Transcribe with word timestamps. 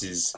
this 0.00 0.10
is 0.10 0.36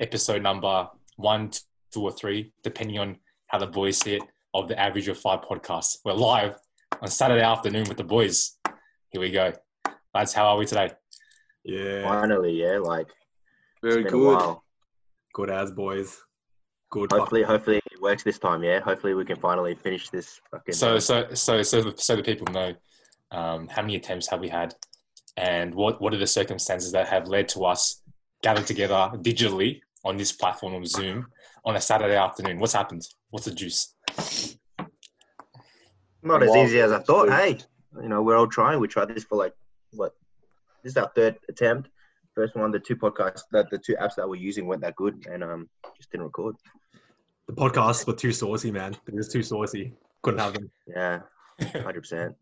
episode 0.00 0.42
number 0.42 0.88
one, 1.16 1.48
two, 1.92 2.02
or 2.02 2.10
three, 2.10 2.52
depending 2.64 2.98
on 2.98 3.16
how 3.46 3.58
the 3.58 3.68
boys 3.68 3.98
see 3.98 4.14
it, 4.14 4.22
of 4.52 4.66
the 4.66 4.76
Average 4.78 5.06
of 5.06 5.16
Five 5.16 5.42
podcast. 5.42 5.98
We're 6.04 6.14
live 6.14 6.56
on 7.00 7.06
Saturday 7.08 7.42
afternoon 7.42 7.84
with 7.88 7.98
the 7.98 8.04
boys. 8.04 8.56
Here 9.10 9.20
we 9.20 9.30
go. 9.30 9.52
Lads, 10.12 10.32
how 10.32 10.46
are 10.46 10.56
we 10.56 10.66
today? 10.66 10.90
Yeah, 11.62 12.02
Finally, 12.02 12.60
yeah, 12.60 12.78
like 12.78 13.06
Very 13.80 14.02
it's 14.02 14.10
been 14.10 14.20
a 14.20 14.24
good. 14.24 14.36
while. 14.38 14.64
good 15.34 15.50
as 15.50 15.70
boys. 15.70 16.20
Good. 16.90 17.12
Hopefully, 17.12 17.44
hopefully 17.44 17.76
it 17.76 18.02
works 18.02 18.24
this 18.24 18.40
time. 18.40 18.64
Yeah, 18.64 18.80
hopefully 18.80 19.14
we 19.14 19.24
can 19.24 19.36
finally 19.36 19.76
finish 19.76 20.08
this. 20.10 20.40
Fucking 20.50 20.74
So, 20.74 20.98
so, 20.98 21.28
so, 21.32 21.62
so, 21.62 21.92
so 21.94 22.16
the 22.16 22.22
people 22.24 22.52
know 22.52 22.74
um, 23.30 23.68
how 23.68 23.82
many 23.82 23.94
attempts 23.94 24.28
have 24.30 24.40
we 24.40 24.48
had, 24.48 24.74
and 25.36 25.72
what 25.76 26.00
what 26.00 26.12
are 26.12 26.18
the 26.18 26.26
circumstances 26.26 26.90
that 26.90 27.06
have 27.06 27.28
led 27.28 27.48
to 27.50 27.64
us 27.66 28.00
gathered 28.44 28.66
together 28.66 29.10
digitally 29.14 29.80
on 30.04 30.18
this 30.18 30.30
platform 30.30 30.74
on 30.74 30.84
Zoom 30.84 31.26
on 31.64 31.76
a 31.76 31.80
Saturday 31.80 32.14
afternoon. 32.14 32.60
What's 32.60 32.74
happened? 32.74 33.08
What's 33.30 33.46
the 33.46 33.54
juice? 33.54 33.94
not 36.22 36.42
as 36.42 36.54
easy 36.54 36.80
as 36.80 36.92
I 36.92 37.00
thought. 37.00 37.30
Hey, 37.30 37.58
you 38.02 38.08
know, 38.08 38.22
we're 38.22 38.36
all 38.36 38.46
trying. 38.46 38.80
We 38.80 38.88
tried 38.88 39.08
this 39.08 39.24
for 39.24 39.36
like 39.36 39.54
what? 39.92 40.12
This 40.82 40.92
is 40.92 40.96
our 40.98 41.10
third 41.16 41.38
attempt. 41.48 41.88
First 42.34 42.54
one, 42.54 42.70
the 42.70 42.80
two 42.80 42.96
podcasts, 42.96 43.44
the, 43.50 43.66
the 43.70 43.78
two 43.78 43.94
apps 43.94 44.16
that 44.16 44.28
we're 44.28 44.40
using 44.40 44.66
weren't 44.66 44.82
that 44.82 44.96
good, 44.96 45.26
and 45.30 45.42
um, 45.42 45.68
just 45.96 46.10
didn't 46.10 46.24
record. 46.24 46.54
the 47.46 47.54
podcasts 47.54 48.06
were 48.06 48.12
too 48.12 48.32
saucy, 48.32 48.70
man. 48.70 48.94
It 49.06 49.14
was 49.14 49.28
too 49.28 49.42
saucy. 49.42 49.94
Couldn't 50.22 50.40
have 50.40 50.52
them. 50.52 50.70
Yeah, 50.86 51.20
hundred 51.62 52.00
percent. 52.00 52.34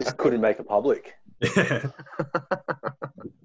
Just 0.00 0.16
couldn't 0.16 0.40
make 0.40 0.58
it 0.58 0.66
public. 0.66 1.14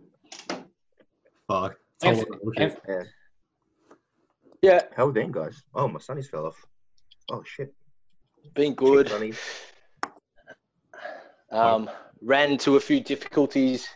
Yeah. 1.49 1.61
Fuck. 1.61 1.75
It's 1.95 2.03
a 2.03 2.07
whole 2.07 2.17
lot 2.17 2.29
of 2.35 2.41
bullshit. 2.41 2.81
And- 2.87 3.07
Yeah, 4.61 4.81
How 4.95 5.07
we 5.07 5.13
been, 5.13 5.31
guys? 5.31 5.61
Oh, 5.75 5.87
my 5.87 5.99
sunnies 5.99 6.29
fell 6.29 6.45
off. 6.45 6.65
Oh 7.31 7.43
shit. 7.43 7.73
been 8.53 8.75
good. 8.75 9.07
Shit, 9.09 9.21
sunnies. 9.21 9.37
Um, 11.51 11.89
ran 12.21 12.51
into 12.51 12.75
a 12.75 12.79
few 12.79 12.99
difficulties. 12.99 13.87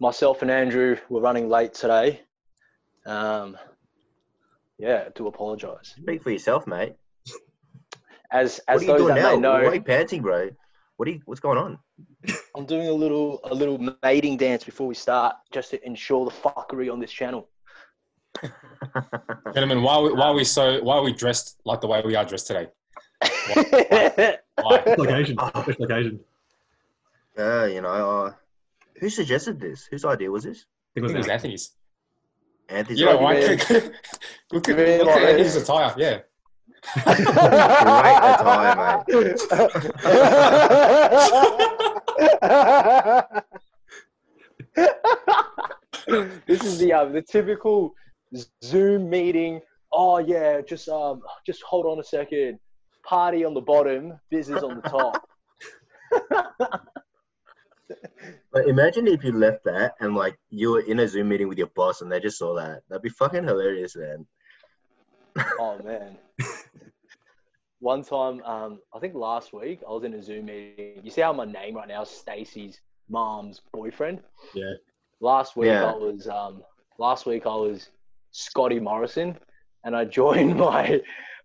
Myself 0.00 0.42
and 0.42 0.50
Andrew 0.50 0.96
were 1.08 1.20
running 1.20 1.48
late 1.48 1.74
today. 1.74 2.22
Um, 3.06 3.56
yeah, 4.78 5.08
do 5.14 5.26
apologise. 5.28 5.94
Speak 6.00 6.22
for 6.22 6.30
yourself, 6.30 6.66
mate. 6.66 6.94
As 8.32 8.60
What 8.66 8.74
as 8.76 8.80
are 8.80 8.84
you 8.84 8.92
those 8.92 9.00
doing 9.00 9.14
that 9.16 9.20
now? 9.22 9.34
may 9.34 9.40
know, 9.40 9.52
Why 9.52 9.64
are 9.66 9.74
you 9.74 9.82
panting, 9.82 10.22
bro? 10.22 10.50
What 10.96 11.08
are 11.08 11.12
you? 11.12 11.20
What's 11.26 11.40
going 11.40 11.58
on? 11.58 11.78
I'm 12.54 12.66
doing 12.66 12.88
a 12.88 12.92
little 12.92 13.40
a 13.44 13.54
little 13.54 13.78
mating 14.02 14.36
dance 14.36 14.64
before 14.64 14.86
we 14.86 14.94
start, 14.94 15.36
just 15.52 15.70
to 15.70 15.86
ensure 15.86 16.24
the 16.26 16.30
fuckery 16.30 16.92
on 16.92 17.00
this 17.00 17.10
channel. 17.10 17.48
Gentlemen, 19.54 19.82
why 19.82 19.94
are 19.94 20.02
we, 20.02 20.12
why 20.12 20.26
are 20.26 20.34
we 20.34 20.44
so 20.44 20.82
why 20.82 20.96
are 20.96 21.02
we 21.02 21.12
dressed 21.12 21.60
like 21.64 21.80
the 21.80 21.86
way 21.86 22.02
we 22.04 22.14
are 22.14 22.24
dressed 22.24 22.46
today? 22.46 22.68
Why? 23.20 24.80
Special 24.80 25.02
occasion. 25.04 25.36
Special 25.38 25.84
occasion. 25.84 26.20
Uh, 27.38 27.64
you 27.64 27.80
know, 27.80 27.88
uh, 27.88 28.32
who 28.98 29.08
suggested 29.08 29.58
this? 29.58 29.86
Whose 29.86 30.04
idea 30.04 30.30
was 30.30 30.44
this? 30.44 30.66
I 30.94 31.00
think 31.00 31.06
it 31.06 31.10
it 31.10 31.16
was 31.16 31.26
was 31.26 31.28
Anthony's. 31.28 31.70
Anthony's 32.68 33.00
You 33.00 33.06
know 33.06 33.16
why? 33.16 33.34
man. 33.34 33.58
look 34.52 34.68
at, 34.68 34.76
Really 34.76 34.98
look 34.98 35.08
at 35.08 35.14
like 35.16 35.22
Anthony's 35.22 35.56
attire. 35.56 35.94
Yeah. 35.96 36.18
Great 37.04 37.16
attire, 38.28 39.04
this 46.46 46.64
is 46.64 46.78
the 46.78 46.92
um, 46.92 47.12
the 47.12 47.22
typical 47.22 47.94
Zoom 48.64 49.10
meeting. 49.10 49.60
Oh 49.92 50.18
yeah, 50.18 50.60
just 50.60 50.88
um, 50.88 51.22
just 51.46 51.62
hold 51.62 51.86
on 51.86 51.98
a 51.98 52.04
second. 52.04 52.58
Party 53.04 53.44
on 53.44 53.54
the 53.54 53.60
bottom, 53.60 54.18
business 54.30 54.62
on 54.62 54.76
the 54.76 54.82
top. 54.88 55.28
But 58.52 58.68
imagine 58.68 59.08
if 59.08 59.24
you 59.24 59.32
left 59.32 59.64
that 59.64 59.94
and 60.00 60.14
like 60.14 60.36
you 60.50 60.72
were 60.72 60.80
in 60.80 61.00
a 61.00 61.08
Zoom 61.08 61.30
meeting 61.30 61.48
with 61.48 61.56
your 61.56 61.68
boss 61.68 62.02
and 62.02 62.12
they 62.12 62.20
just 62.20 62.38
saw 62.38 62.54
that. 62.56 62.82
That'd 62.88 63.02
be 63.02 63.08
fucking 63.08 63.44
hilarious, 63.44 63.96
man. 63.96 64.26
Oh 65.58 65.78
man. 65.82 66.18
One 67.82 68.04
time, 68.04 68.40
um, 68.44 68.78
I 68.94 69.00
think 69.00 69.16
last 69.16 69.52
week, 69.52 69.80
I 69.84 69.90
was 69.90 70.04
in 70.04 70.14
a 70.14 70.22
Zoom 70.22 70.44
meeting. 70.44 71.00
You 71.02 71.10
see 71.10 71.20
how 71.20 71.32
my 71.32 71.44
name 71.44 71.74
right 71.74 71.88
now 71.88 72.02
is 72.02 72.10
Stacy's 72.10 72.80
mom's 73.10 73.60
boyfriend? 73.72 74.20
Yeah. 74.54 74.74
Last 75.20 75.56
week 75.56 75.66
Yeah. 75.66 75.86
I 75.86 75.96
was 75.96 76.28
um, 76.28 76.62
last 77.00 77.26
week 77.26 77.44
I 77.44 77.56
was 77.56 77.90
Scotty 78.30 78.78
Morrison, 78.78 79.36
and 79.82 79.96
I 79.96 80.04
joined 80.20 80.56
my 80.56 81.00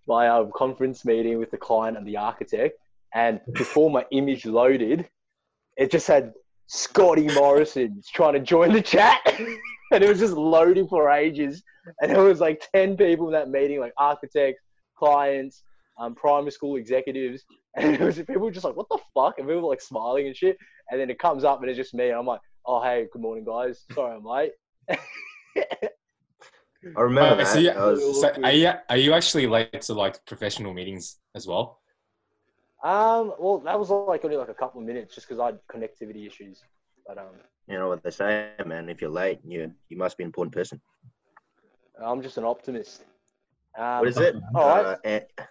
my 0.07 0.27
um, 0.27 0.51
conference 0.55 1.03
meeting 1.03 1.39
with 1.39 1.49
the 1.49 1.57
client 1.57 1.97
and 1.97 2.05
the 2.05 2.17
architect. 2.17 2.77
And 3.15 3.41
before 3.53 3.89
my 3.89 4.05
image 4.11 4.45
loaded, 4.45 5.09
it 5.75 5.89
just 5.89 6.05
had 6.05 6.33
Scotty 6.67 7.29
Morrison 7.33 8.03
trying 8.13 8.33
to 8.33 8.39
join 8.39 8.73
the 8.73 8.81
chat, 8.83 9.21
and 9.91 10.03
it 10.03 10.07
was 10.07 10.19
just 10.19 10.35
loading 10.35 10.87
for 10.87 11.09
ages. 11.09 11.63
And 11.99 12.11
there 12.11 12.21
was 12.21 12.39
like 12.39 12.61
ten 12.71 12.95
people 12.95 13.25
in 13.25 13.33
that 13.33 13.49
meeting, 13.49 13.79
like 13.79 13.93
architects, 13.97 14.61
clients, 14.95 15.63
um, 15.99 16.15
primary 16.15 16.51
school 16.51 16.75
executives, 16.75 17.43
and 17.75 17.95
it 17.95 18.01
was 18.01 18.17
people 18.17 18.39
were 18.39 18.51
just 18.51 18.65
like, 18.65 18.75
"What 18.75 18.87
the 18.89 18.99
fuck?" 19.13 19.37
And 19.39 19.47
people 19.47 19.61
were 19.63 19.69
like 19.69 19.81
smiling 19.81 20.27
and 20.27 20.35
shit. 20.35 20.57
And 20.89 20.99
then 20.99 21.09
it 21.09 21.19
comes 21.19 21.43
up, 21.43 21.59
and 21.61 21.69
it's 21.69 21.77
just 21.77 21.93
me, 21.93 22.09
and 22.09 22.17
I'm 22.19 22.25
like, 22.25 22.41
"Oh 22.65 22.81
hey, 22.81 23.07
good 23.11 23.21
morning, 23.21 23.43
guys. 23.45 23.83
Sorry 23.93 24.15
I'm 24.15 24.25
late." 24.25 24.51
I 26.95 27.01
remember 27.01 27.33
Uh, 27.33 27.35
that. 27.37 27.47
so, 27.47 27.59
yeah, 27.59 27.71
I 27.83 27.85
was- 27.87 28.21
so 28.21 28.31
are 28.43 28.51
you 28.51 28.71
are 28.89 28.97
you 28.97 29.13
actually 29.13 29.47
late 29.47 29.81
to 29.81 29.93
like 29.93 30.23
professional 30.25 30.73
meetings 30.73 31.17
as 31.35 31.47
well? 31.47 31.81
Um, 32.83 33.33
well, 33.39 33.57
that 33.65 33.77
was 33.79 33.89
like 33.89 34.23
only 34.23 34.37
like 34.37 34.49
a 34.49 34.53
couple 34.53 34.79
of 34.79 34.87
minutes, 34.87 35.15
just 35.15 35.27
because 35.27 35.39
I 35.39 35.47
had 35.47 35.59
connectivity 35.67 36.27
issues. 36.27 36.63
But 37.07 37.17
um, 37.17 37.25
you 37.67 37.77
know 37.77 37.87
what 37.89 38.03
they 38.03 38.11
say, 38.11 38.51
man. 38.65 38.87
If 38.89 39.01
you're 39.01 39.09
late, 39.09 39.39
you 39.43 39.73
you 39.89 39.97
must 39.97 40.17
be 40.17 40.23
an 40.23 40.27
important 40.27 40.53
person. 40.53 40.79
I'm 41.99 42.21
just 42.21 42.37
an 42.37 42.43
optimist. 42.45 43.03
Um, 43.77 43.99
What 43.99 44.07
is 44.09 44.17
it? 44.17 44.35
All 44.55 44.67
right. 44.83 44.97
Uh, 45.03 45.43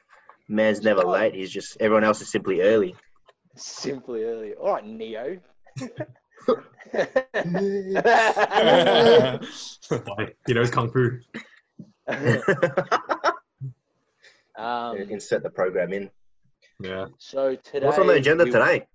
man's 0.49 0.83
never 0.83 1.03
late. 1.03 1.35
He's 1.35 1.51
just 1.51 1.77
everyone 1.81 2.05
else 2.05 2.21
is 2.21 2.29
simply 2.29 2.61
early. 2.61 2.95
Simply 3.57 4.25
early. 4.25 4.55
All 4.55 4.75
right, 4.75 4.87
Neo. 4.87 5.39
like, 10.17 10.37
he 10.47 10.55
knows 10.55 10.71
kung 10.71 10.91
fu. 10.91 11.19
um, 14.57 14.97
Insert 14.97 15.43
the 15.43 15.51
program 15.51 15.93
in. 15.93 16.11
Yeah. 16.81 17.07
so 17.19 17.57
today, 17.57 17.87
What's 17.87 17.99
on 17.99 18.07
the 18.07 18.15
agenda 18.15 18.45
we- 18.45 18.51
today? 18.51 18.87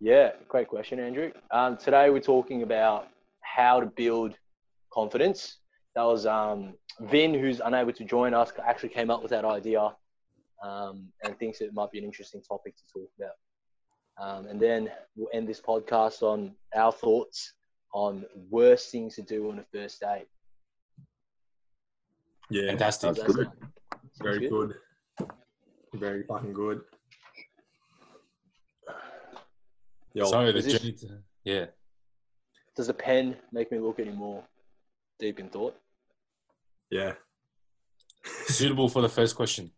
Yeah, 0.00 0.32
great 0.48 0.66
question, 0.66 0.98
Andrew. 0.98 1.30
Um, 1.52 1.76
today 1.76 2.10
we're 2.10 2.18
talking 2.18 2.64
about 2.64 3.06
how 3.40 3.78
to 3.78 3.86
build 3.86 4.34
confidence. 4.92 5.58
That 5.94 6.02
was 6.02 6.26
um, 6.26 6.74
Vin, 7.02 7.34
who's 7.34 7.60
unable 7.64 7.92
to 7.92 8.04
join 8.04 8.34
us, 8.34 8.50
actually 8.64 8.88
came 8.88 9.10
up 9.10 9.22
with 9.22 9.30
that 9.30 9.44
idea 9.44 9.94
um, 10.62 11.08
and 11.22 11.38
thinks 11.38 11.60
it 11.60 11.74
might 11.74 11.90
be 11.90 11.98
an 11.98 12.04
interesting 12.04 12.40
topic 12.42 12.74
to 12.76 12.82
talk 12.92 13.10
about. 13.18 13.34
Um, 14.18 14.46
and 14.46 14.60
then 14.60 14.90
we'll 15.16 15.28
end 15.32 15.48
this 15.48 15.60
podcast 15.60 16.22
on 16.22 16.54
our 16.74 16.92
thoughts 16.92 17.54
on 17.94 18.24
worst 18.50 18.90
things 18.90 19.16
to 19.16 19.22
do 19.22 19.50
on 19.50 19.58
a 19.58 19.64
first 19.72 20.00
date. 20.00 20.26
Yeah. 22.50 22.68
Fantastic. 22.68 23.16
How's 23.16 23.34
good. 23.34 23.50
Very 24.20 24.48
good. 24.48 24.74
Very 25.94 26.22
fucking 26.24 26.52
good. 26.52 26.82
Yo, 30.14 30.26
so 30.26 30.46
the 30.46 30.52
this- 30.52 30.72
journey 30.72 30.92
to, 30.92 31.18
yeah. 31.44 31.66
Does 32.76 32.88
a 32.88 32.94
pen 32.94 33.36
make 33.52 33.70
me 33.70 33.78
look 33.78 33.98
any 34.00 34.12
more 34.12 34.42
deep 35.18 35.38
in 35.38 35.48
thought? 35.48 35.76
yeah. 36.90 37.14
Suitable 38.46 38.88
for 38.88 39.02
the 39.02 39.08
first 39.08 39.34
question. 39.34 39.72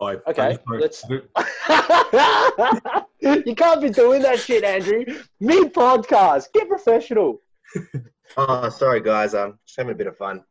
I, 0.00 0.16
Okay, 0.26 0.58
let's. 0.68 1.04
you 3.20 3.54
can't 3.54 3.80
be 3.80 3.90
doing 3.90 4.22
that 4.22 4.38
shit, 4.38 4.62
Andrew. 4.64 5.04
Me 5.40 5.64
podcast. 5.68 6.52
Get 6.52 6.68
professional. 6.68 7.40
Oh, 8.36 8.68
sorry 8.68 9.00
guys. 9.00 9.34
Um, 9.34 9.58
just 9.64 9.78
having 9.78 9.92
a 9.92 9.94
bit 9.96 10.08
of 10.08 10.16
fun. 10.16 10.42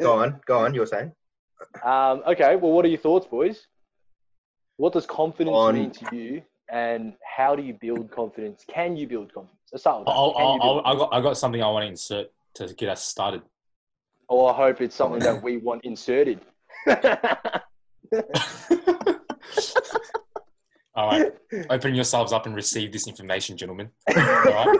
Go 0.00 0.18
on, 0.20 0.40
go 0.46 0.58
on. 0.60 0.72
You 0.72 0.80
were 0.80 0.86
saying? 0.86 1.12
Um, 1.84 2.22
okay. 2.26 2.56
Well, 2.56 2.72
what 2.72 2.84
are 2.84 2.88
your 2.88 2.98
thoughts, 2.98 3.26
boys? 3.26 3.66
What 4.78 4.92
does 4.92 5.06
confidence 5.06 5.56
On- 5.56 5.74
mean 5.74 5.90
to 5.90 6.16
you, 6.16 6.42
and 6.70 7.14
how 7.24 7.54
do 7.54 7.62
you 7.62 7.74
build 7.74 8.10
confidence? 8.10 8.64
Can 8.68 8.96
you 8.96 9.06
build 9.06 9.32
confidence? 9.32 9.60
Let's 9.72 9.82
start 9.82 10.00
with. 10.00 10.08
I'll, 10.08 10.34
I'll, 10.36 10.58
build 10.58 10.82
I'll, 10.84 10.94
I 10.94 10.98
got 10.98 11.08
I 11.12 11.20
got 11.20 11.36
something 11.36 11.62
I 11.62 11.70
want 11.70 11.84
to 11.84 11.88
insert 11.88 12.28
to 12.54 12.72
get 12.74 12.88
us 12.88 13.04
started. 13.04 13.42
Oh, 14.28 14.46
I 14.46 14.54
hope 14.54 14.80
it's 14.80 14.96
something 14.96 15.20
that 15.20 15.42
we 15.42 15.58
want 15.58 15.84
inserted. 15.84 16.40
All 20.94 21.08
right, 21.08 21.32
open 21.68 21.94
yourselves 21.94 22.32
up 22.32 22.46
and 22.46 22.54
receive 22.54 22.92
this 22.92 23.06
information, 23.06 23.56
gentlemen. 23.56 23.90
All 24.16 24.22
right. 24.22 24.78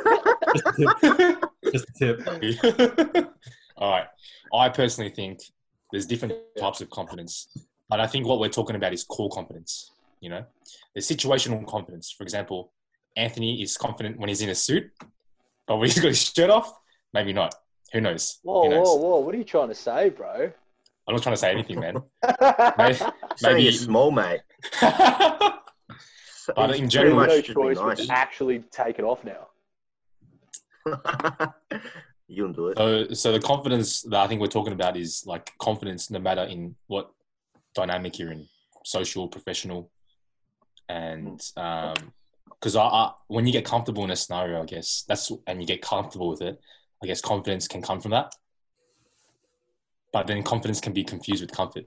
Just 1.72 1.86
a 1.88 1.92
tip. 1.98 2.26
All 3.76 3.90
right. 3.90 4.06
I 4.54 4.68
personally 4.70 5.10
think 5.10 5.40
there's 5.92 6.06
different 6.06 6.34
types 6.58 6.80
of 6.80 6.88
confidence, 6.90 7.48
but 7.88 8.00
I 8.00 8.06
think 8.06 8.26
what 8.26 8.38
we're 8.40 8.48
talking 8.48 8.76
about 8.76 8.92
is 8.94 9.04
core 9.04 9.28
confidence. 9.28 9.90
You 10.20 10.30
know, 10.30 10.44
there's 10.94 11.08
situational 11.08 11.66
confidence. 11.66 12.10
For 12.16 12.22
example, 12.22 12.72
Anthony 13.16 13.62
is 13.62 13.76
confident 13.76 14.18
when 14.18 14.28
he's 14.28 14.40
in 14.40 14.48
a 14.48 14.54
suit, 14.54 14.90
but 15.66 15.76
when 15.76 15.88
he's 15.88 15.98
got 15.98 16.08
his 16.08 16.22
shirt 16.22 16.50
off, 16.50 16.72
maybe 17.12 17.32
not. 17.32 17.54
Who 17.92 18.00
knows? 18.00 18.38
Whoa, 18.42 18.62
Who 18.64 18.68
knows? 18.70 18.86
whoa, 18.86 18.94
whoa! 18.96 19.18
What 19.20 19.34
are 19.34 19.38
you 19.38 19.44
trying 19.44 19.68
to 19.68 19.74
say, 19.74 20.08
bro? 20.10 20.52
I'm 21.08 21.14
not 21.14 21.22
trying 21.22 21.34
to 21.34 21.40
say 21.40 21.50
anything, 21.50 21.80
man. 21.80 22.02
Saying 22.94 23.12
Maybe- 23.42 23.62
you're 23.62 23.72
small, 23.72 24.10
mate. 24.10 24.40
but 24.80 25.62
So 26.46 26.52
But 26.54 26.70
it's 26.70 26.78
in 26.78 26.84
pretty 26.84 26.88
general- 26.88 27.16
much 27.16 27.28
no 27.28 27.36
just 27.36 27.48
be 27.48 27.54
choice 27.54 27.78
but 27.78 27.98
nice. 27.98 28.06
to 28.06 28.12
actually 28.12 28.58
take 28.70 28.98
it 28.98 29.04
off 29.04 29.24
now. 29.24 29.48
you 32.28 32.44
don't 32.44 32.52
do 32.54 32.68
it. 32.68 32.78
so, 32.78 33.12
so 33.14 33.32
the 33.32 33.40
confidence 33.40 34.02
that 34.02 34.20
I 34.20 34.26
think 34.28 34.40
we're 34.40 34.46
talking 34.46 34.72
about 34.72 34.96
is 34.96 35.24
like 35.26 35.52
confidence, 35.58 36.10
no 36.10 36.20
matter 36.20 36.42
in 36.42 36.76
what 36.86 37.10
dynamic 37.74 38.18
you're 38.18 38.30
in, 38.30 38.48
social, 38.84 39.26
professional, 39.26 39.90
and 40.88 41.38
mm. 41.38 41.58
um, 41.60 42.12
because 42.60 42.76
I, 42.76 42.84
I, 42.84 43.12
when 43.26 43.46
you 43.46 43.52
get 43.52 43.64
comfortable 43.64 44.04
in 44.04 44.10
a 44.10 44.16
scenario, 44.16 44.62
I 44.62 44.66
guess 44.66 45.04
that's 45.08 45.30
and 45.46 45.60
you 45.60 45.66
get 45.66 45.82
comfortable 45.82 46.28
with 46.28 46.42
it. 46.42 46.60
I 47.02 47.06
guess 47.06 47.20
confidence 47.20 47.68
can 47.68 47.82
come 47.82 48.00
from 48.00 48.12
that, 48.12 48.34
but 50.16 50.26
then 50.26 50.42
confidence 50.42 50.80
can 50.80 50.94
be 50.94 51.04
confused 51.04 51.42
with 51.42 51.52
comfort. 51.52 51.84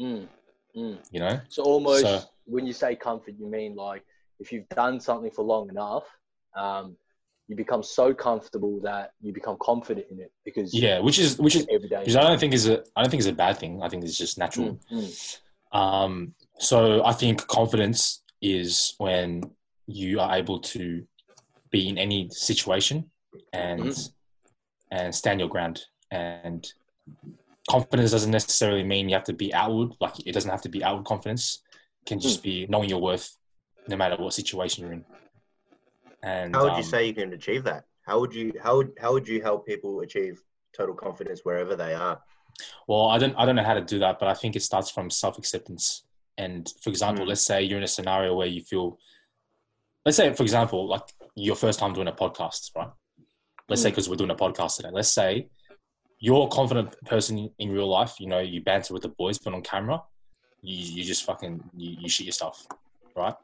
Mm, 0.00 0.26
mm. 0.74 0.96
You 1.10 1.20
know? 1.20 1.38
So 1.48 1.62
almost 1.64 2.02
So- 2.02 2.22
when 2.46 2.66
you 2.66 2.72
say 2.72 2.96
comfort, 2.96 3.34
you 3.38 3.46
mean 3.46 3.74
like 3.76 4.02
if 4.40 4.52
you've 4.52 4.68
done 4.70 5.00
something 5.00 5.30
for 5.30 5.42
long 5.44 5.68
enough, 5.68 6.04
um, 6.54 6.96
you 7.48 7.54
become 7.54 7.82
so 7.82 8.14
comfortable 8.14 8.80
that 8.80 9.10
you 9.20 9.32
become 9.40 9.56
confident 9.60 10.06
in 10.10 10.18
it 10.24 10.32
because 10.46 10.72
Yeah, 10.74 10.98
which 11.06 11.18
is 11.18 11.38
which 11.38 11.56
is 11.56 11.66
every 11.70 11.88
day. 11.90 12.02
which 12.06 12.16
I 12.16 12.22
don't 12.28 12.40
think 12.40 12.54
is 12.54 12.66
a 12.68 12.76
I 12.96 13.02
don't 13.02 13.10
think 13.10 13.20
is 13.20 13.26
a 13.36 13.38
bad 13.44 13.58
thing. 13.58 13.82
I 13.82 13.88
think 13.90 14.02
it's 14.04 14.16
just 14.24 14.38
natural. 14.38 14.78
Mm, 14.90 14.98
mm. 14.98 15.40
Um, 15.82 16.34
so 16.58 17.04
I 17.04 17.12
think 17.12 17.46
confidence 17.46 18.22
is 18.40 18.94
when 18.98 19.28
you 19.86 20.20
are 20.20 20.34
able 20.40 20.58
to 20.74 20.82
be 21.70 21.88
in 21.90 21.98
any 21.98 22.20
situation 22.30 22.96
and 23.52 23.80
Mhm. 23.82 24.12
and 24.90 25.14
stand 25.14 25.36
your 25.42 25.50
ground. 25.54 25.76
And 26.10 26.62
confidence 27.68 28.12
doesn't 28.12 28.30
necessarily 28.30 28.82
mean 28.84 29.08
you 29.08 29.14
have 29.14 29.24
to 29.24 29.32
be 29.32 29.52
outward. 29.52 29.92
Like 30.00 30.26
it 30.26 30.32
doesn't 30.32 30.50
have 30.50 30.62
to 30.62 30.68
be 30.68 30.84
outward 30.84 31.04
confidence. 31.06 31.62
It 32.02 32.08
can 32.08 32.20
just 32.20 32.42
be 32.42 32.66
knowing 32.68 32.88
your 32.88 33.00
worth, 33.00 33.36
no 33.88 33.96
matter 33.96 34.16
what 34.16 34.34
situation 34.34 34.84
you're 34.84 34.92
in. 34.92 35.04
And 36.22 36.54
How 36.54 36.64
would 36.64 36.72
you 36.72 36.78
um, 36.78 36.82
say 36.82 37.06
you 37.06 37.14
can 37.14 37.32
achieve 37.32 37.64
that? 37.64 37.84
How 38.06 38.20
would 38.20 38.34
you 38.34 38.52
how 38.62 38.76
would 38.76 38.92
how 39.00 39.12
would 39.12 39.26
you 39.26 39.42
help 39.42 39.66
people 39.66 40.00
achieve 40.00 40.40
total 40.76 40.94
confidence 40.94 41.40
wherever 41.42 41.74
they 41.74 41.94
are? 41.94 42.20
Well, 42.86 43.08
I 43.08 43.18
don't 43.18 43.34
I 43.36 43.44
don't 43.44 43.56
know 43.56 43.64
how 43.64 43.74
to 43.74 43.80
do 43.80 43.98
that, 44.00 44.18
but 44.18 44.28
I 44.28 44.34
think 44.34 44.54
it 44.56 44.62
starts 44.62 44.90
from 44.90 45.10
self 45.10 45.38
acceptance. 45.38 46.04
And 46.38 46.72
for 46.82 46.90
example, 46.90 47.24
Mm. 47.24 47.28
let's 47.28 47.40
say 47.42 47.62
you're 47.62 47.78
in 47.78 47.84
a 47.84 47.88
scenario 47.88 48.34
where 48.34 48.46
you 48.46 48.62
feel, 48.62 48.98
let's 50.04 50.16
say 50.16 50.32
for 50.34 50.42
example, 50.42 50.86
like 50.86 51.02
your 51.34 51.56
first 51.56 51.78
time 51.78 51.94
doing 51.94 52.08
a 52.08 52.12
podcast, 52.12 52.70
right? 52.76 52.90
Let's 53.68 53.82
say 53.82 53.88
Mm. 53.90 53.92
because 53.92 54.08
we're 54.08 54.16
doing 54.16 54.30
a 54.30 54.36
podcast 54.36 54.76
today. 54.76 54.90
Let's 54.92 55.08
say 55.08 55.48
you're 56.18 56.46
a 56.46 56.50
confident 56.50 56.94
person 57.04 57.50
in 57.58 57.70
real 57.70 57.88
life. 57.88 58.18
You 58.18 58.28
know, 58.28 58.40
you 58.40 58.62
banter 58.62 58.94
with 58.94 59.02
the 59.02 59.08
boys, 59.10 59.38
but 59.38 59.54
on 59.54 59.62
camera, 59.62 60.02
you 60.62 60.76
you 60.76 61.04
just 61.04 61.24
fucking 61.24 61.62
you, 61.76 61.96
you 62.00 62.08
shit 62.08 62.26
yourself, 62.26 62.66
right? 63.16 63.34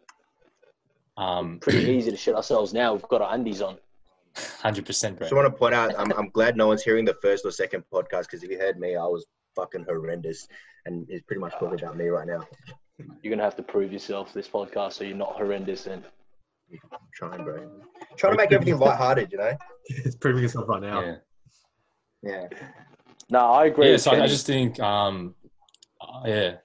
Um, 1.16 1.58
Pretty 1.60 1.90
easy 1.92 2.10
to 2.10 2.16
shit 2.16 2.34
ourselves 2.34 2.72
now. 2.72 2.94
We've 2.94 3.02
got 3.02 3.20
our 3.20 3.34
undies 3.34 3.60
on. 3.60 3.76
hundred 4.36 4.86
percent, 4.86 5.18
bro. 5.18 5.28
So 5.28 5.36
I 5.36 5.42
want 5.42 5.54
to 5.54 5.58
point 5.58 5.74
out, 5.74 5.94
I'm, 5.98 6.10
I'm 6.12 6.30
glad 6.30 6.56
no 6.56 6.66
one's 6.66 6.82
hearing 6.82 7.04
the 7.04 7.16
first 7.20 7.44
or 7.44 7.50
second 7.50 7.84
podcast 7.92 8.22
because 8.22 8.42
if 8.42 8.50
you 8.50 8.58
heard 8.58 8.78
me, 8.78 8.96
I 8.96 9.04
was 9.04 9.26
fucking 9.54 9.84
horrendous, 9.84 10.48
and 10.86 11.06
it's 11.10 11.24
pretty 11.26 11.40
much 11.40 11.52
talking 11.52 11.78
about 11.78 11.96
me 11.96 12.08
right 12.08 12.26
now. 12.26 12.46
You're 13.22 13.30
gonna 13.30 13.42
have 13.42 13.56
to 13.56 13.62
prove 13.62 13.92
yourself 13.92 14.32
this 14.32 14.48
podcast 14.48 14.94
so 14.94 15.04
you're 15.04 15.16
not 15.16 15.32
horrendous 15.36 15.86
and 15.86 16.04
I'm 16.92 16.98
trying, 17.14 17.44
bro. 17.44 17.68
Trying 18.16 18.34
to 18.34 18.36
make 18.38 18.52
everything 18.52 18.78
lighthearted, 18.78 19.32
you 19.32 19.38
know? 19.38 19.56
It's 19.88 20.16
proving 20.16 20.42
yourself 20.42 20.68
right 20.68 20.80
now. 20.80 21.00
Yeah. 21.00 21.16
Yeah. 22.22 22.48
no, 23.30 23.38
I 23.40 23.66
agree. 23.66 23.90
Yeah. 23.90 23.96
So 23.96 24.12
I, 24.12 24.22
I 24.22 24.26
just 24.26 24.46
think, 24.46 24.78
um, 24.80 25.34
uh, 26.00 26.22
yeah, 26.24 26.56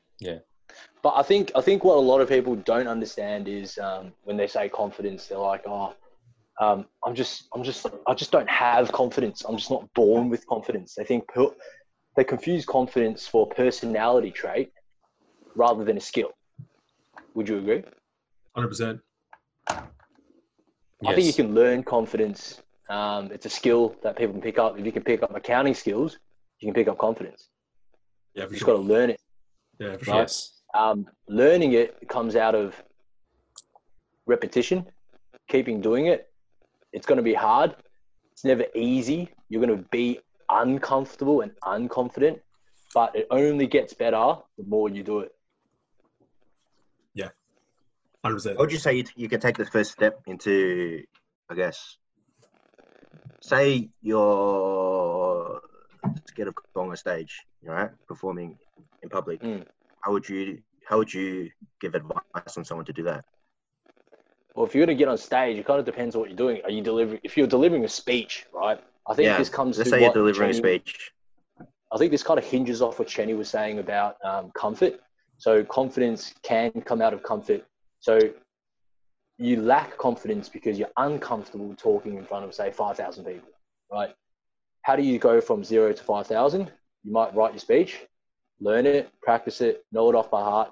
But 1.01 1.13
I 1.15 1.23
think 1.23 1.51
I 1.55 1.61
think 1.61 1.83
what 1.83 1.97
a 1.97 1.99
lot 1.99 2.21
of 2.21 2.29
people 2.29 2.55
don't 2.55 2.87
understand 2.87 3.47
is 3.47 3.77
um, 3.77 4.13
when 4.23 4.37
they 4.37 4.47
say 4.47 4.69
confidence, 4.69 5.27
they're 5.27 5.37
like, 5.37 5.63
"Oh, 5.65 5.95
um, 6.59 6.85
I'm 7.05 7.15
just, 7.15 7.47
I'm 7.53 7.63
just, 7.63 7.85
I 8.07 8.13
just 8.13 8.31
don't 8.31 8.49
have 8.49 8.91
confidence. 8.91 9.43
I'm 9.47 9.57
just 9.57 9.71
not 9.71 9.87
born 9.93 10.29
with 10.29 10.45
confidence." 10.47 10.95
They 10.95 11.03
think 11.03 11.27
per- 11.27 11.55
they 12.15 12.23
confuse 12.23 12.65
confidence 12.65 13.27
for 13.27 13.47
personality 13.47 14.31
trait 14.31 14.71
rather 15.55 15.83
than 15.83 15.97
a 15.97 16.01
skill. 16.01 16.31
Would 17.35 17.47
you 17.47 17.57
agree? 17.59 17.83
Hundred 18.55 18.69
percent. 18.69 18.99
I 21.05 21.13
think 21.13 21.27
you 21.27 21.33
can 21.33 21.53
learn 21.53 21.83
confidence. 21.83 22.61
Um, 22.89 23.31
it's 23.31 23.45
a 23.45 23.49
skill 23.49 23.95
that 24.03 24.15
people 24.17 24.33
can 24.33 24.41
pick 24.41 24.57
up. 24.57 24.79
If 24.79 24.85
you 24.85 24.91
can 24.91 25.03
pick 25.03 25.23
up 25.23 25.35
accounting 25.35 25.73
skills, 25.73 26.17
you 26.59 26.67
can 26.67 26.73
pick 26.73 26.87
up 26.87 26.97
confidence. 26.97 27.49
Yeah, 28.33 28.43
You 28.43 28.47
for 28.47 28.53
just 28.53 28.65
sure. 28.65 28.75
got 28.75 28.81
to 28.81 28.87
learn 28.87 29.09
it. 29.09 29.19
Yeah, 29.79 29.97
for 29.97 30.05
sure. 30.05 30.27
Um, 30.73 31.07
learning 31.27 31.73
it 31.73 32.07
comes 32.07 32.35
out 32.35 32.55
of 32.55 32.81
repetition, 34.25 34.85
keeping 35.47 35.81
doing 35.81 36.07
it. 36.07 36.29
It's 36.93 37.05
going 37.05 37.17
to 37.17 37.23
be 37.23 37.33
hard. 37.33 37.75
It's 38.31 38.43
never 38.45 38.65
easy. 38.75 39.29
You're 39.49 39.65
going 39.65 39.77
to 39.77 39.83
be 39.89 40.19
uncomfortable 40.49 41.41
and 41.41 41.51
unconfident, 41.63 42.39
but 42.93 43.15
it 43.15 43.27
only 43.31 43.67
gets 43.67 43.93
better 43.93 44.35
the 44.57 44.63
more 44.65 44.89
you 44.89 45.03
do 45.03 45.19
it. 45.19 45.31
Yeah, 47.13 47.29
Hundred 48.23 48.35
percent. 48.35 48.57
How 48.57 48.61
would 48.61 48.71
you 48.71 48.77
say 48.77 48.95
you, 48.95 49.03
you 49.15 49.27
can 49.29 49.39
take 49.39 49.57
the 49.57 49.65
first 49.65 49.91
step 49.91 50.19
into, 50.27 51.03
I 51.49 51.55
guess, 51.55 51.97
say 53.41 53.89
you're 54.01 55.61
scared 56.25 56.49
of 56.49 56.55
going 56.73 56.87
on 56.87 56.93
a 56.93 56.97
stage, 56.97 57.45
right? 57.63 57.89
performing 58.07 58.57
in 59.03 59.09
public. 59.09 59.41
Mm. 59.41 59.65
How 60.01 60.11
would 60.11 60.27
you 60.27 60.61
how 60.87 60.97
would 60.97 61.13
you 61.13 61.49
give 61.81 61.95
advice 61.95 62.57
on 62.57 62.63
someone 62.63 62.85
to 62.85 62.93
do 62.93 63.03
that? 63.03 63.25
Well, 64.55 64.65
if 64.65 64.73
you're 64.73 64.85
going 64.85 64.97
to 64.97 64.99
get 64.99 65.09
on 65.09 65.17
stage, 65.17 65.57
it 65.57 65.65
kind 65.65 65.79
of 65.79 65.85
depends 65.85 66.15
on 66.15 66.21
what 66.21 66.29
you're 66.29 66.37
doing. 66.37 66.61
Are 66.63 66.71
you 66.71 66.81
delivering? 66.81 67.19
If 67.23 67.37
you're 67.37 67.47
delivering 67.47 67.85
a 67.85 67.89
speech, 67.89 68.45
right? 68.53 68.81
I 69.07 69.13
think 69.13 69.27
yeah, 69.27 69.37
this 69.37 69.49
comes 69.49 69.77
let's 69.77 69.89
to 69.89 69.97
say 69.97 70.01
you're 70.01 70.13
delivering 70.13 70.51
a 70.51 70.53
speech. 70.53 71.11
I 71.91 71.97
think 71.97 72.11
this 72.11 72.23
kind 72.23 72.37
of 72.37 72.45
hinges 72.45 72.81
off 72.81 72.99
what 72.99 73.07
Chenny 73.07 73.37
was 73.37 73.49
saying 73.49 73.79
about 73.79 74.17
um, 74.23 74.51
comfort. 74.51 74.99
So 75.37 75.63
confidence 75.63 76.33
can 76.41 76.71
come 76.71 77.01
out 77.01 77.13
of 77.13 77.23
comfort. 77.23 77.65
So 77.99 78.19
you 79.37 79.61
lack 79.61 79.97
confidence 79.97 80.49
because 80.49 80.79
you're 80.79 80.91
uncomfortable 80.97 81.73
talking 81.77 82.17
in 82.17 82.25
front 82.25 82.45
of, 82.45 82.53
say, 82.53 82.71
5,000 82.71 83.23
people, 83.23 83.49
right? 83.91 84.13
How 84.81 84.95
do 84.95 85.03
you 85.03 85.19
go 85.19 85.39
from 85.41 85.63
zero 85.63 85.93
to 85.93 86.03
5,000? 86.03 86.71
You 87.03 87.11
might 87.11 87.35
write 87.35 87.53
your 87.53 87.59
speech, 87.59 88.05
learn 88.59 88.85
it, 88.85 89.11
practice 89.21 89.61
it, 89.61 89.85
know 89.91 90.09
it 90.09 90.15
off 90.15 90.31
by 90.31 90.41
heart. 90.41 90.71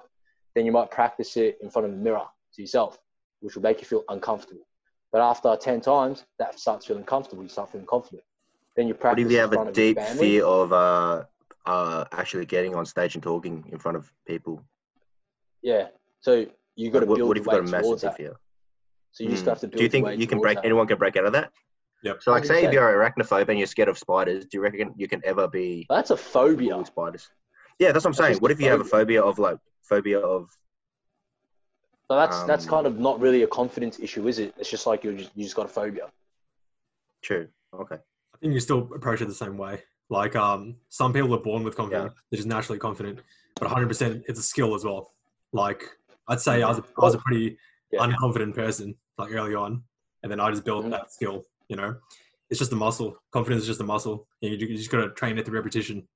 Then 0.54 0.66
you 0.66 0.72
might 0.72 0.90
practice 0.90 1.36
it 1.36 1.58
in 1.62 1.70
front 1.70 1.86
of 1.86 1.94
a 1.94 1.96
mirror 1.96 2.24
to 2.54 2.62
yourself, 2.62 2.98
which 3.40 3.54
will 3.54 3.62
make 3.62 3.80
you 3.80 3.86
feel 3.86 4.04
uncomfortable. 4.08 4.66
But 5.12 5.20
after 5.20 5.54
10 5.54 5.80
times, 5.80 6.24
that 6.38 6.58
starts 6.58 6.86
feeling 6.86 7.04
comfortable. 7.04 7.42
You 7.42 7.48
start 7.48 7.70
feeling 7.70 7.86
confident. 7.86 8.22
Then 8.74 8.88
you 8.88 8.94
practice 8.94 9.24
What 9.24 9.30
if 9.30 9.32
you 9.32 9.38
have 9.38 9.68
a 9.68 9.72
deep 9.72 10.00
fear 10.00 10.44
of 10.44 10.72
uh, 10.72 11.24
uh, 11.64 12.04
actually 12.12 12.46
getting 12.46 12.74
on 12.74 12.84
stage 12.84 13.14
and 13.14 13.22
talking 13.22 13.64
in 13.70 13.78
front 13.78 13.96
of 13.96 14.12
people? 14.26 14.62
Yeah. 15.62 15.88
So 16.20 16.46
you 16.74 16.90
got 16.90 17.00
to 17.00 17.06
what, 17.06 17.16
build 17.16 17.28
what 17.28 17.38
if 17.38 17.46
your 17.46 17.54
you've 17.54 17.70
got 17.72 17.80
a 17.80 17.82
massive 17.82 18.16
fear? 18.16 18.36
So 19.16 19.24
you 19.24 19.30
just 19.30 19.44
Hmm. 19.44 19.48
have 19.48 19.60
to 19.60 19.66
build 19.68 19.78
Do 19.78 19.84
you 19.84 19.88
your 19.88 20.04
think 20.04 20.20
you 20.20 20.26
can 20.26 20.40
break? 20.40 20.56
that. 20.56 20.64
Anyone 20.66 20.86
can 20.86 20.98
break 20.98 21.16
out 21.16 21.24
of 21.24 21.32
that? 21.32 21.50
Yep. 22.02 22.22
So, 22.22 22.32
like, 22.32 22.44
say 22.44 22.64
if 22.64 22.70
you're 22.70 22.82
arachnophobe 22.82 23.48
and 23.48 23.56
you're 23.56 23.66
scared 23.66 23.88
of 23.88 23.96
spiders, 23.96 24.44
do 24.44 24.58
you 24.58 24.60
reckon 24.60 24.92
you 24.98 25.08
can 25.08 25.22
ever 25.24 25.48
be 25.48 25.86
That's 25.88 26.10
a 26.10 26.18
phobia. 26.18 26.76
with 26.76 26.88
spiders? 26.88 27.26
Yeah, 27.78 27.92
that's 27.92 28.04
what 28.04 28.10
I'm 28.10 28.12
That's 28.12 28.26
saying. 28.28 28.38
What 28.42 28.50
a 28.50 28.54
if 28.54 28.60
you 28.60 28.68
have 28.68 28.80
a 28.82 28.84
phobia 28.84 29.22
of 29.22 29.38
like 29.38 29.56
phobia 29.80 30.18
of? 30.20 30.50
So 32.10 32.16
that's 32.16 32.42
that's 32.42 32.64
Um, 32.64 32.70
kind 32.70 32.86
of 32.86 32.98
not 32.98 33.18
really 33.20 33.42
a 33.42 33.46
confidence 33.46 33.98
issue, 33.98 34.28
is 34.28 34.38
it? 34.38 34.52
It's 34.58 34.68
just 34.68 34.86
like 34.86 35.02
you 35.02 35.16
just 35.16 35.30
you 35.34 35.44
just 35.44 35.56
got 35.56 35.64
a 35.64 35.70
phobia. 35.70 36.10
True. 37.22 37.48
Okay. 37.72 37.94
I 37.96 38.38
think 38.38 38.52
you 38.52 38.60
still 38.60 38.90
approach 38.94 39.22
it 39.22 39.28
the 39.28 39.34
same 39.34 39.56
way. 39.56 39.82
Like 40.10 40.36
um, 40.36 40.76
some 40.90 41.14
people 41.14 41.34
are 41.34 41.38
born 41.38 41.64
with 41.64 41.74
confidence; 41.74 42.12
they're 42.30 42.36
just 42.36 42.48
naturally 42.48 42.78
confident. 42.78 43.20
But 43.54 43.68
100, 43.68 43.88
percent 43.88 44.24
it's 44.28 44.38
a 44.38 44.42
skill 44.42 44.74
as 44.74 44.84
well. 44.84 45.12
Like 45.54 45.84
I'd 46.28 46.40
say 46.40 46.62
I 46.62 46.68
was 46.68 46.78
a, 46.80 46.84
I 47.00 47.04
was 47.04 47.14
a 47.14 47.18
pretty 47.18 47.56
Yeah. 47.92 48.00
unconfident 48.06 48.54
person 48.54 48.94
like 49.18 49.32
early 49.32 49.54
on, 49.54 49.82
and 50.22 50.30
then 50.30 50.40
I 50.40 50.50
just 50.50 50.64
built 50.64 50.84
Mhm. 50.84 50.90
that 50.90 51.12
skill. 51.12 51.44
You 51.68 51.76
know, 51.76 51.96
it's 52.50 52.58
just 52.58 52.72
a 52.72 52.76
muscle. 52.76 53.16
Confidence 53.32 53.62
is 53.62 53.68
just 53.68 53.80
a 53.80 53.84
muscle. 53.84 54.26
You, 54.40 54.50
you 54.50 54.76
just 54.76 54.90
got 54.90 54.98
to 55.02 55.10
train 55.10 55.38
it 55.38 55.44
through 55.46 55.56
repetition. 55.58 56.06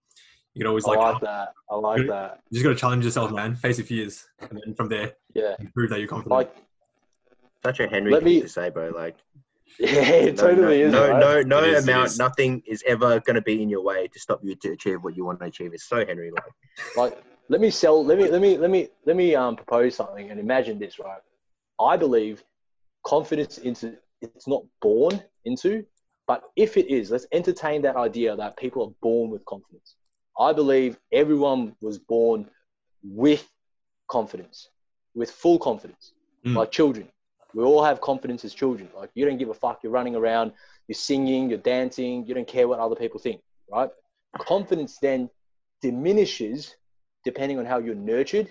You 0.54 0.61
can 0.61 0.66
always 0.69 0.85
I 0.85 0.90
like, 0.90 0.99
like 0.99 1.21
that. 1.23 1.49
I 1.71 1.75
like 1.76 1.97
Good. 1.99 2.11
that. 2.11 2.40
you 2.50 2.57
just 2.57 2.64
got 2.64 2.71
to 2.71 2.78
challenge 2.78 3.04
yourself, 3.04 3.30
man. 3.33 3.54
Face 3.57 3.78
your 3.78 3.87
fears, 3.87 4.26
and 4.40 4.61
then 4.64 4.75
from 4.75 4.88
there, 4.88 5.14
Yeah. 5.35 5.57
you 5.61 5.69
prove 5.75 5.90
that 5.90 5.99
you're 5.99 6.09
confident. 6.09 6.33
Like 6.33 6.54
Such 7.64 7.80
a 7.80 7.88
Henry 7.88 8.11
Let 8.12 8.23
thing 8.23 8.35
me- 8.35 8.40
to 8.42 8.49
say, 8.49 8.71
bro. 8.71 8.88
Like, 8.90 9.16
Yeah, 9.78 9.88
it 10.28 10.37
totally 10.38 10.80
no, 10.83 10.87
is. 10.87 10.92
No, 10.92 11.11
right? 11.11 11.21
no, 11.21 11.42
no 11.42 11.64
It 11.64 11.75
is, 11.75 11.87
it 11.87 11.90
amount, 11.90 12.07
is. 12.09 12.19
nothing 12.19 12.62
is 12.66 12.83
ever 12.87 13.21
going 13.21 13.35
to 13.37 13.42
be 13.42 13.62
in 13.62 13.69
your 13.69 13.83
way 13.83 14.09
to 14.09 14.19
stop 14.19 14.40
you 14.42 14.54
to 14.57 14.73
achieve 14.73 15.02
what 15.04 15.14
you 15.16 15.25
want 15.25 15.40
to 15.40 15.47
achieve. 15.47 15.73
It's 15.75 15.85
so 15.88 16.04
Henry 16.07 16.30
like. 16.30 16.45
like 16.97 17.23
let 17.49 17.61
me 17.61 17.69
sell 17.71 18.04
let 18.04 18.16
me 18.19 18.28
let 18.30 18.40
me 18.40 18.57
let 18.57 18.71
me 18.71 18.88
let 19.07 19.16
me 19.16 19.35
um 19.35 19.57
propose 19.57 19.95
something 19.97 20.30
and 20.30 20.38
imagine 20.38 20.78
this 20.78 21.00
right 21.00 21.21
i 21.80 21.97
believe 21.97 22.45
confidence 23.04 23.59
into 23.59 23.97
it's 24.23 24.47
not 24.47 24.62
born 24.83 25.23
into 25.45 25.85
but 26.26 26.42
if 26.57 26.76
it 26.76 26.88
is 26.88 27.11
let's 27.11 27.26
entertain 27.33 27.83
that 27.83 27.97
idea 27.97 28.37
that 28.37 28.57
people 28.57 28.85
are 28.85 28.95
born 29.02 29.30
with 29.30 29.45
confidence. 29.45 29.97
I 30.38 30.52
believe 30.52 30.99
everyone 31.12 31.75
was 31.80 31.99
born 31.99 32.49
with 33.02 33.47
confidence 34.09 34.69
with 35.14 35.30
full 35.30 35.59
confidence 35.59 36.12
Mm. 36.47 36.57
like 36.57 36.71
children. 36.71 37.07
We 37.52 37.64
all 37.64 37.85
have 37.85 38.00
confidence 38.00 38.45
as 38.47 38.54
children. 38.54 38.88
Like 38.97 39.11
you 39.14 39.26
don't 39.26 39.37
give 39.37 39.50
a 39.50 39.54
fuck. 39.54 39.80
You're 39.83 39.92
running 39.92 40.16
around 40.16 40.52
you're 40.88 40.95
singing 40.95 41.49
you're 41.50 41.59
dancing 41.59 42.26
you 42.26 42.35
don't 42.35 42.49
care 42.49 42.66
what 42.66 42.78
other 42.78 42.97
people 42.97 43.21
think 43.21 43.40
right? 43.71 43.90
Confidence 44.38 44.99
then 44.99 45.28
diminishes 45.83 46.76
depending 47.25 47.59
on 47.59 47.66
how 47.66 47.78
you're 47.78 47.95
nurtured, 47.95 48.49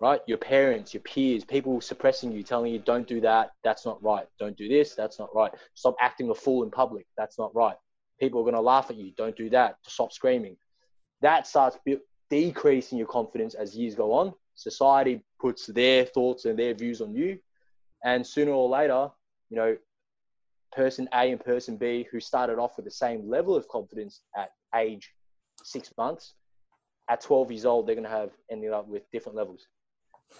right? 0.00 0.20
Your 0.26 0.38
parents, 0.38 0.92
your 0.92 1.02
peers, 1.02 1.44
people 1.44 1.80
suppressing 1.80 2.32
you, 2.32 2.42
telling 2.42 2.72
you, 2.72 2.78
don't 2.78 3.06
do 3.06 3.20
that, 3.20 3.52
that's 3.62 3.86
not 3.86 4.02
right. 4.02 4.26
Don't 4.38 4.56
do 4.56 4.68
this, 4.68 4.94
that's 4.94 5.18
not 5.18 5.34
right. 5.34 5.52
Stop 5.74 5.96
acting 6.00 6.30
a 6.30 6.34
fool 6.34 6.62
in 6.62 6.70
public, 6.70 7.06
that's 7.16 7.38
not 7.38 7.54
right. 7.54 7.76
People 8.20 8.40
are 8.40 8.44
going 8.44 8.54
to 8.54 8.60
laugh 8.60 8.90
at 8.90 8.96
you, 8.96 9.12
don't 9.16 9.36
do 9.36 9.50
that, 9.50 9.76
stop 9.86 10.12
screaming. 10.12 10.56
That 11.22 11.46
starts 11.46 11.78
decreasing 12.30 12.98
your 12.98 13.06
confidence 13.06 13.54
as 13.54 13.76
years 13.76 13.94
go 13.94 14.12
on. 14.12 14.34
Society 14.54 15.22
puts 15.40 15.66
their 15.66 16.04
thoughts 16.04 16.44
and 16.44 16.58
their 16.58 16.74
views 16.74 17.00
on 17.00 17.14
you. 17.14 17.38
And 18.04 18.26
sooner 18.26 18.52
or 18.52 18.68
later, 18.68 19.08
you 19.50 19.56
know, 19.56 19.76
person 20.72 21.08
A 21.14 21.30
and 21.30 21.42
person 21.42 21.76
B 21.76 22.06
who 22.10 22.20
started 22.20 22.58
off 22.58 22.76
with 22.76 22.84
the 22.84 22.90
same 22.90 23.28
level 23.28 23.56
of 23.56 23.68
confidence 23.68 24.22
at 24.36 24.50
age 24.74 25.12
six 25.62 25.92
months 25.96 26.34
at 27.08 27.20
12 27.20 27.50
years 27.50 27.64
old, 27.64 27.86
they're 27.86 27.94
going 27.94 28.04
to 28.04 28.10
have 28.10 28.30
ended 28.50 28.72
up 28.72 28.88
with 28.88 29.02
different 29.12 29.36
levels. 29.36 29.66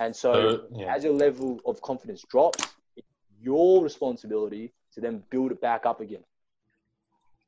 And 0.00 0.14
so, 0.14 0.32
So, 0.32 0.66
yeah. 0.74 0.94
as 0.94 1.04
your 1.04 1.12
level 1.12 1.60
of 1.66 1.80
confidence 1.82 2.24
drops, 2.28 2.64
it's 2.96 3.06
your 3.40 3.82
responsibility 3.82 4.72
to 4.94 5.00
then 5.00 5.22
build 5.30 5.52
it 5.52 5.60
back 5.60 5.86
up 5.86 6.00
again, 6.00 6.24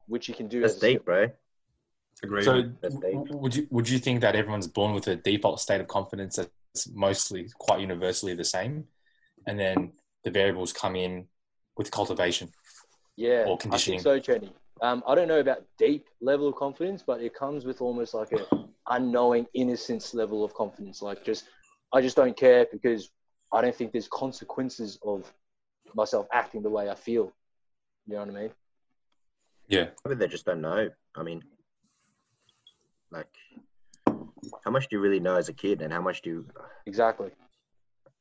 which 0.07 0.29
you 0.29 0.35
can 0.35 0.49
do 0.49 0.61
That's 0.61 0.75
as 0.75 0.83
a 0.83 0.87
deep, 0.87 1.05
bro. 1.05 1.31
Agreed. 2.23 2.45
So, 2.45 2.63
w- 2.83 3.27
would 3.31 3.55
you 3.55 3.67
would 3.71 3.89
you 3.89 3.99
think 3.99 4.21
that 4.23 4.35
everyone's 4.35 4.67
born 4.67 4.95
with 4.95 5.07
a 5.09 5.17
default 5.17 5.61
state 5.61 5.81
of 5.81 5.89
confidence 5.89 6.37
that's 6.37 6.89
mostly 6.95 7.49
quite 7.59 7.81
universally 7.81 8.35
the 8.35 8.45
same, 8.45 8.85
and 9.47 9.59
then 9.61 9.93
the 10.25 10.31
variables 10.31 10.73
come 10.73 10.97
in 10.97 11.27
with 11.77 11.91
cultivation? 11.91 12.49
Yeah, 13.17 13.45
or 13.47 13.55
I 13.55 13.57
conditioning. 13.57 14.01
think 14.01 14.25
so, 14.25 14.33
Chenny. 14.33 14.53
Um, 14.81 15.03
I 15.07 15.15
don't 15.15 15.29
know 15.29 15.41
about 15.41 15.65
deep 15.79 16.07
level 16.21 16.49
of 16.49 16.55
confidence, 16.57 17.03
but 17.07 17.21
it 17.21 17.35
comes 17.35 17.65
with 17.65 17.81
almost 17.81 18.15
like 18.15 18.33
a 18.33 18.47
unknowing 18.89 19.47
innocence 19.55 20.15
level 20.15 20.45
of 20.45 20.55
confidence. 20.55 21.03
Like 21.03 21.25
just, 21.25 21.45
I 21.93 22.01
just 22.01 22.17
don't 22.17 22.37
care 22.37 22.67
because 22.71 23.11
I 23.53 23.63
don't 23.63 23.75
think 23.75 23.93
there's 23.93 24.09
consequences 24.09 24.99
of 25.03 25.33
myself 25.95 26.27
acting 26.33 26.63
the 26.63 26.71
way 26.71 26.91
I 26.91 26.95
feel. 26.95 27.33
You 28.07 28.15
know 28.15 28.21
what 28.21 28.29
I 28.29 28.41
mean? 28.41 28.51
Yeah, 29.69 29.87
Maybe 30.05 30.19
they 30.19 30.29
just 30.29 30.45
don't 30.45 30.61
know. 30.61 30.89
I 31.17 31.23
mean, 31.23 31.43
like, 33.11 33.27
how 34.65 34.71
much 34.71 34.89
do 34.89 34.97
you 34.97 35.01
really 35.01 35.19
know 35.21 35.37
as 35.37 35.49
a 35.49 35.53
kid, 35.53 35.83
and 35.83 35.93
how 35.93 36.01
much 36.01 36.23
do 36.23 36.31
you? 36.31 36.47
Exactly. 36.87 37.31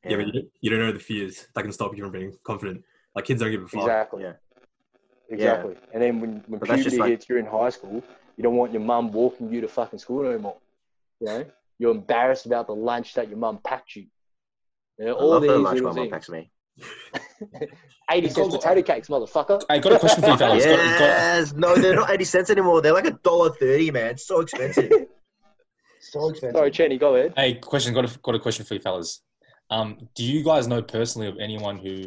yeah, 0.04 0.16
but 0.16 0.34
you, 0.34 0.50
you 0.60 0.70
don't 0.70 0.80
know 0.80 0.92
the 0.92 0.98
fears 0.98 1.46
that 1.54 1.62
can 1.62 1.72
stop 1.72 1.96
you 1.96 2.02
from 2.02 2.12
being 2.12 2.36
confident. 2.42 2.82
Like 3.14 3.26
kids 3.26 3.40
don't 3.40 3.50
give 3.50 3.62
a 3.62 3.68
fuck. 3.68 3.82
Exactly. 3.82 4.22
Yeah. 4.24 4.32
Exactly. 5.28 5.74
And 5.92 6.02
then 6.02 6.20
when, 6.20 6.44
when 6.46 6.60
puberty 6.60 6.82
just 6.82 6.98
like- 6.98 7.10
hits, 7.10 7.28
you're 7.28 7.38
in 7.38 7.46
high 7.46 7.70
school, 7.70 8.02
you 8.36 8.42
don't 8.42 8.56
want 8.56 8.72
your 8.72 8.82
mum 8.82 9.10
walking 9.12 9.50
you 9.52 9.60
to 9.60 9.68
fucking 9.68 9.98
school 9.98 10.22
no 10.22 10.38
more. 10.38 10.56
You 11.20 11.26
know? 11.26 11.44
You're 11.78 11.90
embarrassed 11.92 12.46
about 12.46 12.66
the 12.66 12.74
lunch 12.74 13.14
that 13.14 13.28
your 13.28 13.38
mum 13.38 13.58
packed 13.64 13.96
you. 13.96 14.06
You 14.98 15.06
know, 15.06 15.16
I 15.16 15.20
all 15.20 15.30
love 15.30 15.42
these 15.42 15.50
the 15.50 15.58
lunch 15.58 15.80
my 15.80 15.86
mum 15.86 15.94
things. 15.94 16.10
packs 16.10 16.28
me. 16.28 16.50
80 18.10 18.28
cents 18.28 18.54
potato 18.56 18.82
cakes, 18.82 19.08
motherfucker. 19.08 19.62
I 19.68 19.78
got 19.78 19.92
a 19.92 19.98
question 19.98 20.22
for 20.22 20.30
you, 20.30 20.36
fellas. 20.36 20.64
Got- 20.64 20.76
got- 20.76 21.00
Yes, 21.00 21.52
no, 21.54 21.74
they're 21.74 21.94
not 21.96 22.10
eighty 22.10 22.24
cents 22.24 22.50
anymore. 22.50 22.80
They're 22.80 22.92
like 22.92 23.06
a 23.06 23.18
dollar 23.22 23.50
thirty, 23.50 23.90
man. 23.90 24.16
So 24.16 24.40
expensive. 24.40 24.90
so 26.00 26.28
expensive. 26.30 26.56
Sorry, 26.56 26.70
Cheney, 26.70 26.98
go 26.98 27.16
ahead. 27.16 27.32
Hey, 27.36 27.54
question. 27.54 27.92
Got 27.94 28.14
a, 28.14 28.18
got 28.20 28.34
a 28.34 28.38
question 28.38 28.64
for 28.64 28.74
you, 28.74 28.80
fellas. 28.80 29.22
Um, 29.70 30.08
do 30.14 30.22
you 30.24 30.44
guys 30.44 30.68
know 30.68 30.80
personally 30.82 31.26
of 31.26 31.38
anyone 31.40 31.78
who 31.78 32.04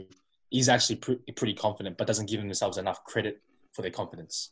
is 0.52 0.70
actually 0.70 0.96
pre- 0.96 1.20
pretty 1.36 1.54
confident 1.54 1.98
but 1.98 2.08
doesn't 2.08 2.30
give 2.30 2.40
themselves 2.42 2.78
enough 2.78 3.04
credit 3.04 3.42
for 3.74 3.82
their 3.82 3.92
confidence? 3.92 4.52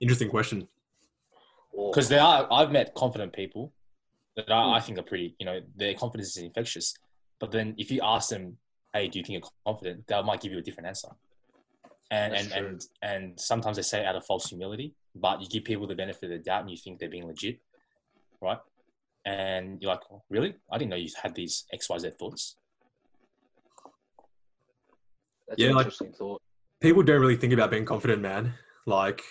Interesting 0.00 0.28
question. 0.28 0.68
Because 1.74 2.08
there 2.08 2.20
are, 2.20 2.46
I've 2.52 2.70
met 2.70 2.94
confident 2.94 3.32
people 3.32 3.72
that 4.36 4.50
I, 4.50 4.74
I 4.74 4.80
hmm. 4.80 4.86
think 4.86 4.98
are 4.98 5.02
pretty. 5.02 5.34
You 5.38 5.46
know, 5.46 5.60
their 5.76 5.94
confidence 5.94 6.36
is 6.36 6.42
infectious. 6.42 6.94
But 7.40 7.50
then 7.50 7.74
if 7.78 7.90
you 7.90 8.00
ask 8.02 8.30
them, 8.30 8.58
"Hey, 8.92 9.08
do 9.08 9.18
you 9.18 9.24
think 9.24 9.40
you're 9.40 9.50
confident?" 9.66 10.06
They 10.06 10.22
might 10.22 10.40
give 10.40 10.52
you 10.52 10.58
a 10.58 10.62
different 10.62 10.88
answer. 10.88 11.08
And 12.10 12.34
That's 12.34 12.42
and, 12.44 12.52
true. 12.52 12.66
and 12.68 12.82
and 13.02 13.40
sometimes 13.40 13.76
they 13.76 13.82
say 13.82 14.00
it 14.00 14.06
out 14.06 14.16
of 14.16 14.24
false 14.24 14.48
humility, 14.48 14.94
but 15.14 15.40
you 15.40 15.48
give 15.48 15.64
people 15.64 15.86
the 15.86 15.94
benefit 15.94 16.24
of 16.24 16.30
the 16.30 16.38
doubt 16.38 16.62
and 16.62 16.70
you 16.70 16.76
think 16.76 16.98
they're 16.98 17.08
being 17.08 17.26
legit, 17.26 17.58
right? 18.40 18.58
And 19.24 19.82
you're 19.82 19.90
like, 19.90 20.02
"Oh, 20.10 20.22
really? 20.30 20.54
I 20.70 20.78
didn't 20.78 20.90
know 20.90 20.96
you 20.96 21.08
had 21.20 21.34
these 21.34 21.64
X, 21.72 21.88
Y, 21.90 21.98
Z 21.98 22.10
thoughts. 22.18 22.56
That's 25.48 25.60
Yeah, 25.60 25.70
an 25.70 25.76
like- 25.76 25.92
thought. 25.92 26.42
People 26.80 27.02
don't 27.02 27.20
really 27.20 27.36
think 27.36 27.52
about 27.52 27.70
being 27.70 27.84
confident, 27.84 28.20
man. 28.22 28.54
Like 28.86 29.22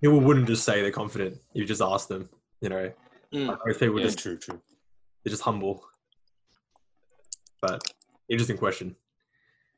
people 0.00 0.20
wouldn't 0.20 0.46
just 0.46 0.64
say 0.64 0.80
they're 0.80 0.90
confident. 0.90 1.34
if 1.34 1.40
You 1.54 1.64
just 1.66 1.82
ask 1.82 2.08
them. 2.08 2.30
You 2.60 2.70
know, 2.70 2.92
Mm. 3.32 3.48
Like, 3.48 3.58
most 3.66 3.80
people 3.80 3.98
Yeah, 3.98 4.06
just 4.06 4.18
true, 4.18 4.36
true. 4.36 4.60
they're 5.22 5.30
just 5.30 5.42
humble. 5.42 5.84
But 7.60 7.82
interesting 8.28 8.58
question. 8.58 8.96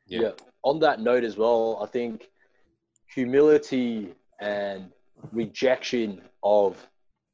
Yeah. 0.06 0.20
Yeah. 0.20 0.30
On 0.64 0.80
that 0.80 1.00
note 1.00 1.24
as 1.24 1.36
well, 1.36 1.78
I 1.82 1.86
think 1.86 2.28
humility 3.14 4.14
and 4.40 4.90
rejection 5.32 6.22
of 6.42 6.86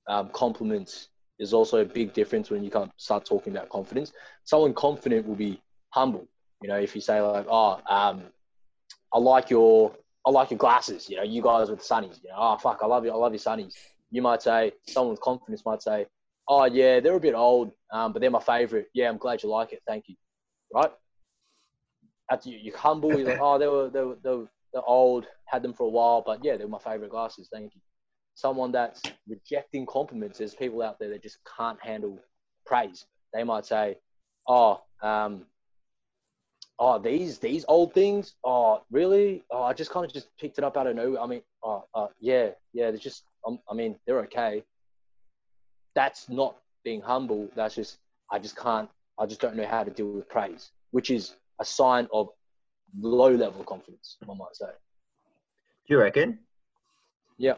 um, 0.08 0.30
compliments 0.30 1.08
is 1.38 1.52
also 1.52 1.78
a 1.78 1.84
big 1.84 2.12
difference 2.12 2.50
when 2.50 2.62
you 2.62 2.70
can't 2.70 2.92
start 2.96 3.24
talking 3.24 3.56
about 3.56 3.68
confidence. 3.68 4.12
Someone 4.44 4.74
confident 4.74 5.26
will 5.26 5.34
be 5.34 5.60
humble. 5.90 6.28
You 6.62 6.68
know, 6.68 6.76
if 6.76 6.94
you 6.94 7.00
say 7.00 7.20
like, 7.20 7.46
"Oh, 7.48 7.80
um, 7.88 8.22
I 9.12 9.18
like 9.18 9.50
your, 9.50 9.92
I 10.24 10.30
like 10.30 10.50
your 10.50 10.58
glasses." 10.58 11.10
You 11.10 11.16
know, 11.16 11.22
you 11.22 11.42
guys 11.42 11.70
with 11.70 11.80
the 11.80 11.84
sunnies. 11.84 12.22
You 12.22 12.30
know, 12.30 12.36
oh 12.36 12.56
fuck, 12.56 12.80
I 12.82 12.86
love 12.86 13.04
you, 13.04 13.10
I 13.10 13.16
love 13.16 13.32
your 13.32 13.40
sunnies. 13.40 13.74
You 14.14 14.22
might 14.22 14.42
say, 14.42 14.72
someone 14.86 15.10
with 15.10 15.20
confidence 15.20 15.64
might 15.66 15.82
say, 15.82 16.06
"Oh 16.46 16.66
yeah, 16.66 17.00
they're 17.00 17.16
a 17.16 17.20
bit 17.20 17.34
old, 17.34 17.72
um, 17.90 18.12
but 18.12 18.20
they're 18.20 18.30
my 18.30 18.40
favorite. 18.40 18.86
Yeah, 18.94 19.08
I'm 19.08 19.18
glad 19.18 19.42
you 19.42 19.48
like 19.48 19.72
it. 19.72 19.82
Thank 19.88 20.08
you." 20.08 20.14
Right? 20.72 20.92
After 22.30 22.48
you, 22.48 22.58
you're 22.58 22.76
humble, 22.76 23.18
you're 23.18 23.30
like, 23.30 23.40
"Oh, 23.48 23.58
they 23.58 23.66
were, 23.66 23.90
they 23.90 24.02
were, 24.02 24.16
they 24.22 24.30
were 24.30 24.48
they're 24.72 24.88
old, 24.88 25.26
had 25.46 25.62
them 25.62 25.74
for 25.74 25.84
a 25.84 25.90
while, 25.90 26.22
but 26.24 26.44
yeah, 26.44 26.56
they're 26.56 26.68
my 26.68 26.78
favorite 26.78 27.10
glasses. 27.10 27.48
Thank 27.52 27.74
you." 27.74 27.80
Someone 28.36 28.70
that's 28.70 29.02
rejecting 29.28 29.84
compliments, 29.86 30.38
there's 30.38 30.54
people 30.54 30.82
out 30.82 30.98
there 31.00 31.10
that 31.10 31.22
just 31.22 31.38
can't 31.56 31.80
handle 31.82 32.20
praise. 32.64 33.06
They 33.32 33.42
might 33.42 33.66
say, 33.66 33.98
"Oh, 34.46 34.80
um, 35.02 35.46
oh, 36.78 36.98
these 36.98 37.38
these 37.38 37.64
old 37.68 37.92
things. 37.94 38.34
Oh, 38.44 38.82
really? 38.90 39.44
Oh, 39.50 39.62
I 39.62 39.72
just 39.72 39.90
kind 39.90 40.06
of 40.06 40.12
just 40.12 40.28
picked 40.38 40.58
it 40.58 40.64
up 40.64 40.76
out 40.76 40.86
of 40.86 40.96
nowhere. 40.96 41.20
I 41.20 41.26
mean, 41.26 41.42
oh, 41.62 41.84
uh, 41.94 42.08
yeah, 42.20 42.50
yeah. 42.72 42.90
They're 42.90 42.98
just. 42.98 43.24
Um, 43.46 43.58
I 43.70 43.74
mean, 43.74 43.96
they're 44.06 44.20
okay. 44.20 44.62
That's 45.94 46.28
not 46.28 46.56
being 46.84 47.00
humble. 47.00 47.48
That's 47.54 47.74
just. 47.74 47.98
I 48.30 48.38
just 48.38 48.56
can't. 48.56 48.88
I 49.18 49.26
just 49.26 49.40
don't 49.40 49.54
know 49.56 49.66
how 49.66 49.84
to 49.84 49.90
deal 49.90 50.06
with 50.06 50.28
praise, 50.28 50.70
which 50.90 51.10
is 51.10 51.36
a 51.60 51.64
sign 51.64 52.08
of 52.12 52.28
low 53.00 53.30
level 53.30 53.60
of 53.60 53.66
confidence. 53.66 54.16
One 54.24 54.38
might 54.38 54.54
say. 54.56 54.66
Do 54.66 55.94
you 55.94 55.98
reckon? 56.00 56.38
Yeah. 57.38 57.54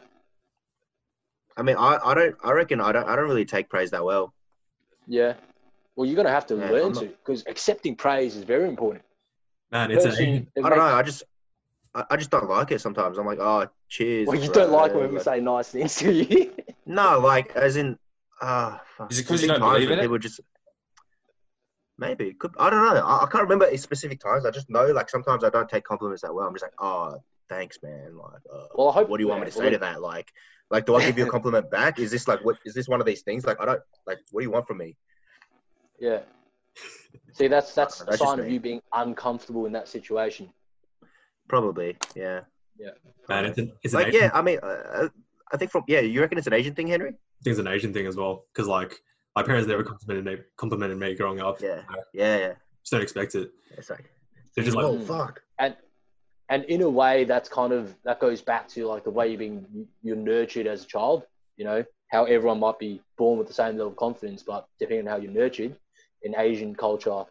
I 1.55 1.63
mean, 1.63 1.77
I, 1.77 1.97
I 2.03 2.13
don't. 2.13 2.35
I 2.43 2.51
reckon 2.51 2.81
I 2.81 2.91
don't. 2.91 3.07
I 3.07 3.15
don't 3.15 3.27
really 3.27 3.45
take 3.45 3.69
praise 3.69 3.89
that 3.91 4.03
well. 4.03 4.33
Yeah. 5.07 5.33
Well, 5.95 6.05
you're 6.05 6.15
gonna 6.15 6.29
have 6.29 6.45
to 6.47 6.55
Yeah, 6.55 6.69
learn 6.69 6.91
not- 6.93 7.01
to 7.01 7.07
because 7.07 7.43
accepting 7.47 7.95
praise 7.95 8.35
is 8.35 8.43
very 8.43 8.67
important. 8.67 9.03
Man, 9.71 9.89
it's 9.91 10.05
Person- 10.05 10.25
an 10.25 10.47
it 10.55 10.63
I 10.65 10.69
don't 10.69 10.77
know. 10.77 10.83
I 10.85 11.01
just. 11.01 11.23
I, 11.95 12.03
I 12.11 12.17
just 12.17 12.29
don't 12.29 12.49
like 12.49 12.71
it 12.71 12.81
sometimes. 12.81 13.17
I'm 13.17 13.25
like, 13.25 13.39
oh, 13.39 13.67
cheers. 13.89 14.27
Well, 14.27 14.37
you 14.37 14.51
don't 14.51 14.71
like 14.71 14.93
when 14.93 15.13
we 15.13 15.19
say 15.19 15.39
nice 15.39 15.69
things 15.69 15.95
to 15.97 16.11
you. 16.11 16.53
No, 16.89 17.19
like 17.19 17.53
as 17.57 17.75
in, 17.75 17.99
ah, 18.41 18.81
fuck. 18.95 19.11
Is 19.11 19.19
it 19.19 19.23
'cause 19.23 19.41
There's 19.41 19.41
you 19.41 19.47
don't 19.49 19.59
times 19.59 19.73
believe 19.73 19.91
in 19.91 19.99
it? 19.99 20.03
People 20.03 20.19
just 20.19 20.39
maybe 21.97 22.33
could. 22.33 22.53
I 22.57 22.69
don't 22.69 22.81
know. 22.81 23.01
I, 23.05 23.23
I 23.23 23.27
can't 23.29 23.43
remember 23.43 23.75
specific 23.77 24.21
times. 24.21 24.45
I 24.45 24.51
just 24.51 24.69
know 24.69 24.85
like 24.87 25.09
sometimes 25.09 25.43
I 25.43 25.49
don't 25.49 25.67
take 25.67 25.83
compliments 25.83 26.21
that 26.21 26.33
well. 26.33 26.47
I'm 26.47 26.53
just 26.53 26.63
like, 26.63 26.71
oh, 26.79 27.21
thanks, 27.49 27.77
man. 27.83 28.15
Like, 28.15 28.39
uh, 28.53 28.67
Well, 28.75 28.87
I 28.89 28.93
hope- 28.93 29.09
what 29.09 29.17
do 29.17 29.23
you 29.23 29.27
want 29.27 29.41
me 29.41 29.47
to 29.47 29.51
say 29.51 29.63
well, 29.63 29.71
to 29.71 29.77
that? 29.79 30.01
Like, 30.01 30.31
like, 30.71 30.85
do 30.85 30.95
I 30.95 31.05
give 31.05 31.17
you 31.17 31.25
a 31.27 31.29
compliment 31.37 31.69
back? 31.69 31.99
Is 31.99 32.09
this 32.09 32.25
like 32.25 32.39
what? 32.45 32.55
Is 32.63 32.73
this 32.73 32.87
one 32.87 33.01
of 33.01 33.05
these 33.05 33.21
things? 33.23 33.45
Like, 33.45 33.59
I 33.59 33.65
don't 33.65 33.81
like. 34.05 34.19
What 34.31 34.39
do 34.39 34.45
you 34.45 34.51
want 34.51 34.65
from 34.65 34.77
me? 34.77 34.95
Yeah. 35.99 36.19
See, 37.33 37.47
that's 37.49 37.73
that's 37.75 37.99
a 38.01 38.05
That's 38.05 38.19
just 38.19 38.29
sign 38.29 38.39
of 38.39 38.49
you 38.49 38.61
being 38.61 38.81
uncomfortable 38.93 39.65
in 39.65 39.73
that 39.73 39.89
situation. 39.89 40.49
Probably, 41.47 41.97
yeah. 42.15 42.41
And 43.29 43.47
it's 43.47 43.57
an, 43.57 43.73
it's 43.83 43.93
Like, 43.93 44.07
Asian, 44.07 44.21
yeah, 44.21 44.31
I 44.33 44.41
mean, 44.41 44.59
uh, 44.61 45.09
I 45.51 45.57
think 45.57 45.71
from 45.71 45.83
yeah, 45.87 45.99
you 45.99 46.21
reckon 46.21 46.37
it's 46.37 46.47
an 46.47 46.53
Asian 46.53 46.73
thing, 46.75 46.87
Henry? 46.87 47.09
I 47.09 47.43
think 47.43 47.51
it's 47.51 47.59
an 47.59 47.67
Asian 47.67 47.93
thing 47.93 48.07
as 48.07 48.15
well. 48.15 48.45
Because 48.53 48.67
like 48.67 48.93
my 49.35 49.43
parents 49.43 49.67
never 49.67 49.83
complimented 49.83 50.25
me, 50.25 50.43
complimented 50.57 50.97
me 50.97 51.15
growing 51.15 51.41
up. 51.41 51.61
Yeah, 51.61 51.81
yeah, 52.13 52.37
yeah. 52.37 52.53
Just 52.83 52.91
don't 52.91 53.01
expect 53.01 53.35
it. 53.35 53.51
It's 53.77 53.89
like, 53.89 54.09
They're 54.55 54.63
just 54.63 54.77
like, 54.77 54.85
oh 54.85 54.99
fuck. 54.99 55.41
and 55.59 55.75
and 56.49 56.63
in 56.65 56.81
a 56.81 56.89
way 56.89 57.23
that's 57.23 57.49
kind 57.49 57.73
of 57.73 57.95
that 58.03 58.19
goes 58.19 58.41
back 58.41 58.67
to 58.69 58.87
like 58.87 59.03
the 59.03 59.09
way 59.09 59.27
you're 59.27 59.37
being 59.37 59.87
you're 60.03 60.15
nurtured 60.15 60.67
as 60.67 60.83
a 60.83 60.87
child 60.87 61.23
you 61.57 61.65
know 61.65 61.83
how 62.09 62.23
everyone 62.25 62.59
might 62.59 62.79
be 62.79 63.01
born 63.17 63.37
with 63.37 63.47
the 63.47 63.53
same 63.53 63.77
level 63.77 63.87
of 63.87 63.95
confidence 63.95 64.43
but 64.43 64.67
depending 64.79 65.07
on 65.07 65.11
how 65.13 65.21
you're 65.21 65.31
nurtured 65.31 65.75
in 66.23 66.35
asian 66.37 66.73
culture 66.73 67.23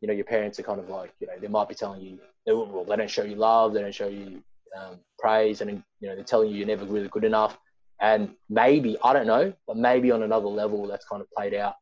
you 0.00 0.08
know 0.08 0.14
your 0.14 0.24
parents 0.24 0.58
are 0.58 0.62
kind 0.62 0.80
of 0.80 0.88
like 0.88 1.12
you 1.20 1.26
know 1.26 1.32
they 1.40 1.48
might 1.48 1.68
be 1.68 1.74
telling 1.74 2.00
you 2.00 2.18
they, 2.46 2.52
well, 2.52 2.84
they 2.88 2.96
don't 2.96 3.10
show 3.10 3.22
you 3.24 3.36
love 3.36 3.72
they 3.74 3.80
don't 3.80 3.94
show 3.94 4.08
you 4.08 4.42
um, 4.78 4.98
praise 5.18 5.60
and 5.60 5.82
you 6.00 6.08
know 6.08 6.14
they're 6.14 6.24
telling 6.24 6.50
you 6.50 6.56
you're 6.56 6.66
never 6.66 6.84
really 6.84 7.08
good 7.08 7.24
enough 7.24 7.58
and 8.00 8.30
maybe 8.48 8.96
i 9.04 9.12
don't 9.12 9.26
know 9.26 9.52
but 9.66 9.76
maybe 9.76 10.10
on 10.10 10.22
another 10.22 10.46
level 10.48 10.86
that's 10.86 11.06
kind 11.06 11.20
of 11.20 11.28
played 11.36 11.54
out 11.54 11.74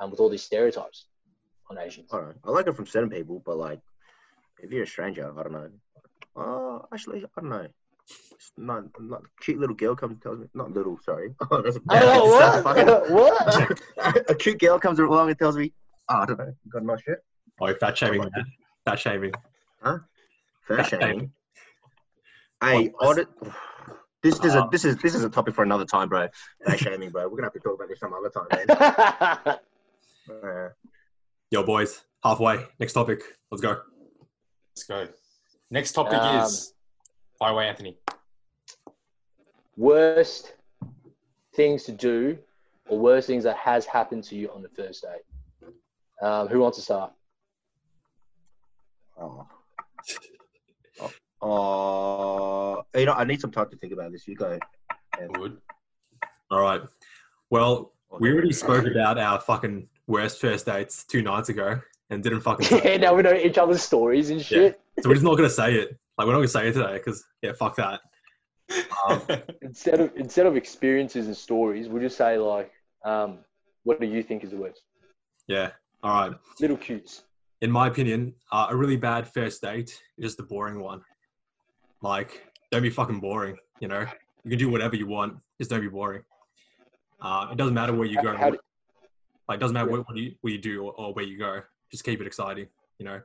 um, 0.00 0.10
with 0.10 0.18
all 0.20 0.28
these 0.28 0.42
stereotypes 0.42 1.06
on 1.70 1.78
asians 1.78 2.08
I. 2.12 2.30
I 2.44 2.50
like 2.50 2.66
it 2.66 2.74
from 2.74 2.86
certain 2.86 3.10
people, 3.10 3.42
but 3.46 3.56
like, 3.56 3.80
if 4.62 4.70
you're 4.70 4.82
a 4.82 4.86
stranger, 4.86 5.32
I 5.38 5.42
don't 5.42 5.52
know. 5.52 5.68
Oh, 6.36 6.86
actually, 6.92 7.24
I 7.24 7.40
don't 7.40 7.50
know. 7.50 7.66
It's 8.32 8.52
not, 8.56 8.84
not 9.00 9.22
cute 9.40 9.58
little 9.58 9.74
girl 9.76 9.94
comes 9.94 10.12
and 10.14 10.22
tells 10.22 10.38
me, 10.40 10.46
not 10.54 10.72
little, 10.72 10.98
sorry. 11.04 11.34
Oh, 11.50 11.62
that's 11.62 11.76
a 11.76 11.80
bad 11.80 12.02
Oh, 12.04 12.62
fucking- 12.62 12.86
what? 12.86 13.80
what? 13.96 14.30
a 14.30 14.34
cute 14.34 14.58
girl 14.58 14.78
comes 14.78 14.98
along 14.98 15.30
and 15.30 15.38
tells 15.38 15.56
me, 15.56 15.72
oh, 16.08 16.16
I 16.16 16.26
don't 16.26 16.38
know, 16.38 16.46
you 16.64 16.70
got 16.72 16.82
a 16.82 16.86
nice 16.86 17.02
shirt. 17.02 17.22
oh, 17.60 17.74
fat 17.74 17.96
shaming, 17.96 18.20
man. 18.20 18.44
Fat 18.84 18.98
shaming. 19.82 20.00
Fair 20.66 20.84
shaming. 20.84 21.32
Hey, 22.62 22.90
audit. 23.00 23.28
This 24.22 24.38
is 24.44 24.54
a 24.54 24.68
this 24.70 24.84
is 24.84 24.96
this 24.98 25.14
is 25.14 25.24
a 25.24 25.30
topic 25.30 25.54
for 25.54 25.62
another 25.64 25.84
time, 25.84 26.08
bro. 26.08 26.28
Fair 26.64 26.78
shaming, 26.78 27.10
bro. 27.10 27.24
We're 27.28 27.36
gonna 27.36 27.46
have 27.46 27.52
to 27.54 27.58
talk 27.60 27.74
about 27.74 27.88
this 27.88 27.98
some 28.00 28.12
other 28.14 28.30
time, 28.30 29.46
man. 29.46 29.58
Uh, 30.30 30.68
Yo, 31.50 31.64
boys, 31.64 32.02
halfway. 32.22 32.64
Next 32.78 32.92
topic. 32.92 33.22
Let's 33.50 33.60
go. 33.60 33.80
Let's 34.70 34.84
go. 34.84 35.08
Next 35.68 35.90
topic 35.92 36.14
Um, 36.14 36.44
is 36.44 36.74
fire 37.40 37.52
away, 37.52 37.66
Anthony. 37.66 37.98
worst 39.76 40.54
things 41.56 41.82
to 41.84 41.92
do 41.92 42.38
or 42.88 43.00
worst 43.00 43.26
things 43.26 43.42
that 43.42 43.56
has 43.56 43.84
happened 43.84 44.22
to 44.24 44.36
you 44.36 44.48
on 44.52 44.62
the 44.62 44.68
first 44.68 45.02
date? 45.02 45.72
Um, 46.24 46.46
who 46.46 46.60
wants 46.60 46.78
to 46.78 46.82
start? 46.84 47.12
oh. 49.20 49.44
Oh, 51.40 52.84
you 52.94 53.06
know, 53.06 53.14
I 53.14 53.24
need 53.24 53.40
some 53.40 53.50
time 53.50 53.68
to 53.70 53.76
think 53.76 53.92
about 53.92 54.12
this. 54.12 54.28
You 54.28 54.36
go. 54.36 54.58
Wood. 55.36 55.58
All 56.50 56.60
right. 56.60 56.80
Well, 57.50 57.92
we 58.20 58.30
already 58.32 58.52
spoke 58.52 58.86
about 58.86 59.18
our 59.18 59.40
fucking 59.40 59.88
worst 60.06 60.40
first 60.40 60.66
dates 60.66 61.04
two 61.04 61.22
nights 61.22 61.48
ago 61.48 61.80
and 62.10 62.22
didn't 62.22 62.40
fucking 62.40 62.66
say 62.68 62.76
it. 62.78 62.84
Yeah, 62.84 62.96
now 62.98 63.14
we 63.14 63.22
know 63.22 63.34
each 63.34 63.58
other's 63.58 63.82
stories 63.82 64.30
and 64.30 64.40
shit. 64.40 64.80
So 65.00 65.08
we're 65.08 65.14
just 65.14 65.24
not 65.24 65.36
going 65.36 65.48
to 65.48 65.54
say 65.54 65.74
it. 65.74 65.98
Like, 66.16 66.26
we're 66.26 66.32
not 66.34 66.38
going 66.38 66.48
to 66.48 66.52
say 66.52 66.68
it 66.68 66.72
today 66.74 66.94
because, 66.94 67.24
yeah, 67.42 67.52
fuck 67.52 67.76
that. 67.76 68.00
Um, 69.08 69.22
Instead 69.62 70.00
of 70.00 70.12
instead 70.16 70.46
of 70.46 70.56
experiences 70.56 71.26
and 71.26 71.36
stories, 71.36 71.88
we'll 71.88 72.02
just 72.02 72.16
say 72.16 72.38
like, 72.38 72.70
um, 73.04 73.38
what 73.82 74.00
do 74.00 74.06
you 74.06 74.22
think 74.22 74.44
is 74.44 74.50
the 74.50 74.56
worst? 74.56 74.82
yeah. 75.48 75.70
All 76.02 76.28
right. 76.28 76.38
Little 76.60 76.76
cutes. 76.76 77.22
In 77.62 77.70
my 77.70 77.86
opinion, 77.86 78.34
uh, 78.50 78.66
a 78.70 78.76
really 78.76 78.96
bad 78.96 79.28
first 79.28 79.62
date 79.62 79.90
is 80.18 80.32
just 80.32 80.40
a 80.40 80.42
boring 80.42 80.80
one. 80.80 81.00
Like, 82.02 82.42
don't 82.72 82.82
be 82.82 82.90
fucking 82.90 83.20
boring, 83.20 83.56
you 83.80 83.86
know? 83.86 84.04
You 84.42 84.50
can 84.50 84.58
do 84.58 84.68
whatever 84.68 84.96
you 84.96 85.06
want, 85.06 85.36
just 85.58 85.70
don't 85.70 85.80
be 85.80 85.86
boring. 85.88 86.22
Uh, 87.20 87.50
it 87.52 87.56
doesn't 87.56 87.74
matter 87.74 87.92
where 87.94 88.08
you 88.08 88.20
go. 88.20 88.36
How 88.36 88.50
do- 88.50 88.58
like, 89.48 89.58
it 89.58 89.60
doesn't 89.60 89.74
matter 89.74 89.88
what, 89.88 90.08
what, 90.08 90.16
you, 90.16 90.34
what 90.40 90.52
you 90.52 90.58
do 90.58 90.82
or, 90.82 90.92
or 90.94 91.14
where 91.14 91.24
you 91.24 91.38
go. 91.38 91.60
Just 91.92 92.02
keep 92.02 92.20
it 92.20 92.26
exciting, 92.26 92.66
you 92.98 93.04
know? 93.04 93.20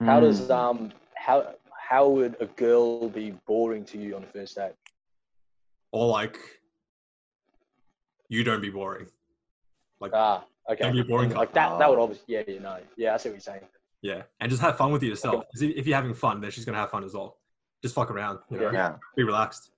How 0.00 0.20
does 0.20 0.48
um 0.50 0.92
how 1.14 1.54
how 1.76 2.08
would 2.08 2.34
a 2.40 2.46
girl 2.46 3.10
be 3.10 3.32
boring 3.46 3.84
to 3.86 3.98
you 3.98 4.16
on 4.16 4.22
the 4.22 4.28
first 4.28 4.54
date? 4.56 4.72
Or, 5.92 6.06
like, 6.06 6.38
you 8.30 8.42
don't 8.42 8.62
be 8.62 8.70
boring. 8.70 9.08
Like, 10.00 10.12
Ah, 10.14 10.44
okay. 10.70 10.84
don't 10.84 10.92
be 10.92 11.00
a 11.00 11.04
boring 11.04 11.30
Like 11.30 11.52
that. 11.54 11.78
That 11.78 11.90
would 11.90 11.98
obviously. 11.98 12.34
Yeah, 12.34 12.42
you 12.46 12.60
know. 12.60 12.78
Yeah, 12.96 13.14
I 13.14 13.16
see 13.16 13.28
what 13.28 13.34
you're 13.34 13.40
saying. 13.40 13.62
Yeah, 14.02 14.22
and 14.40 14.50
just 14.50 14.62
have 14.62 14.76
fun 14.76 14.92
with 14.92 15.02
it 15.02 15.06
yourself. 15.06 15.44
'Cause 15.52 15.62
if 15.62 15.76
if 15.76 15.86
you're 15.86 15.96
having 15.96 16.14
fun, 16.14 16.40
then 16.40 16.50
she's 16.50 16.64
gonna 16.64 16.78
have 16.78 16.90
fun 16.90 17.04
as 17.04 17.14
well. 17.14 17.38
Just 17.82 17.94
fuck 17.94 18.10
around, 18.10 18.38
you 18.50 18.58
know. 18.58 18.70
Yeah. 18.70 18.96
Be 19.16 19.24
relaxed. 19.24 19.70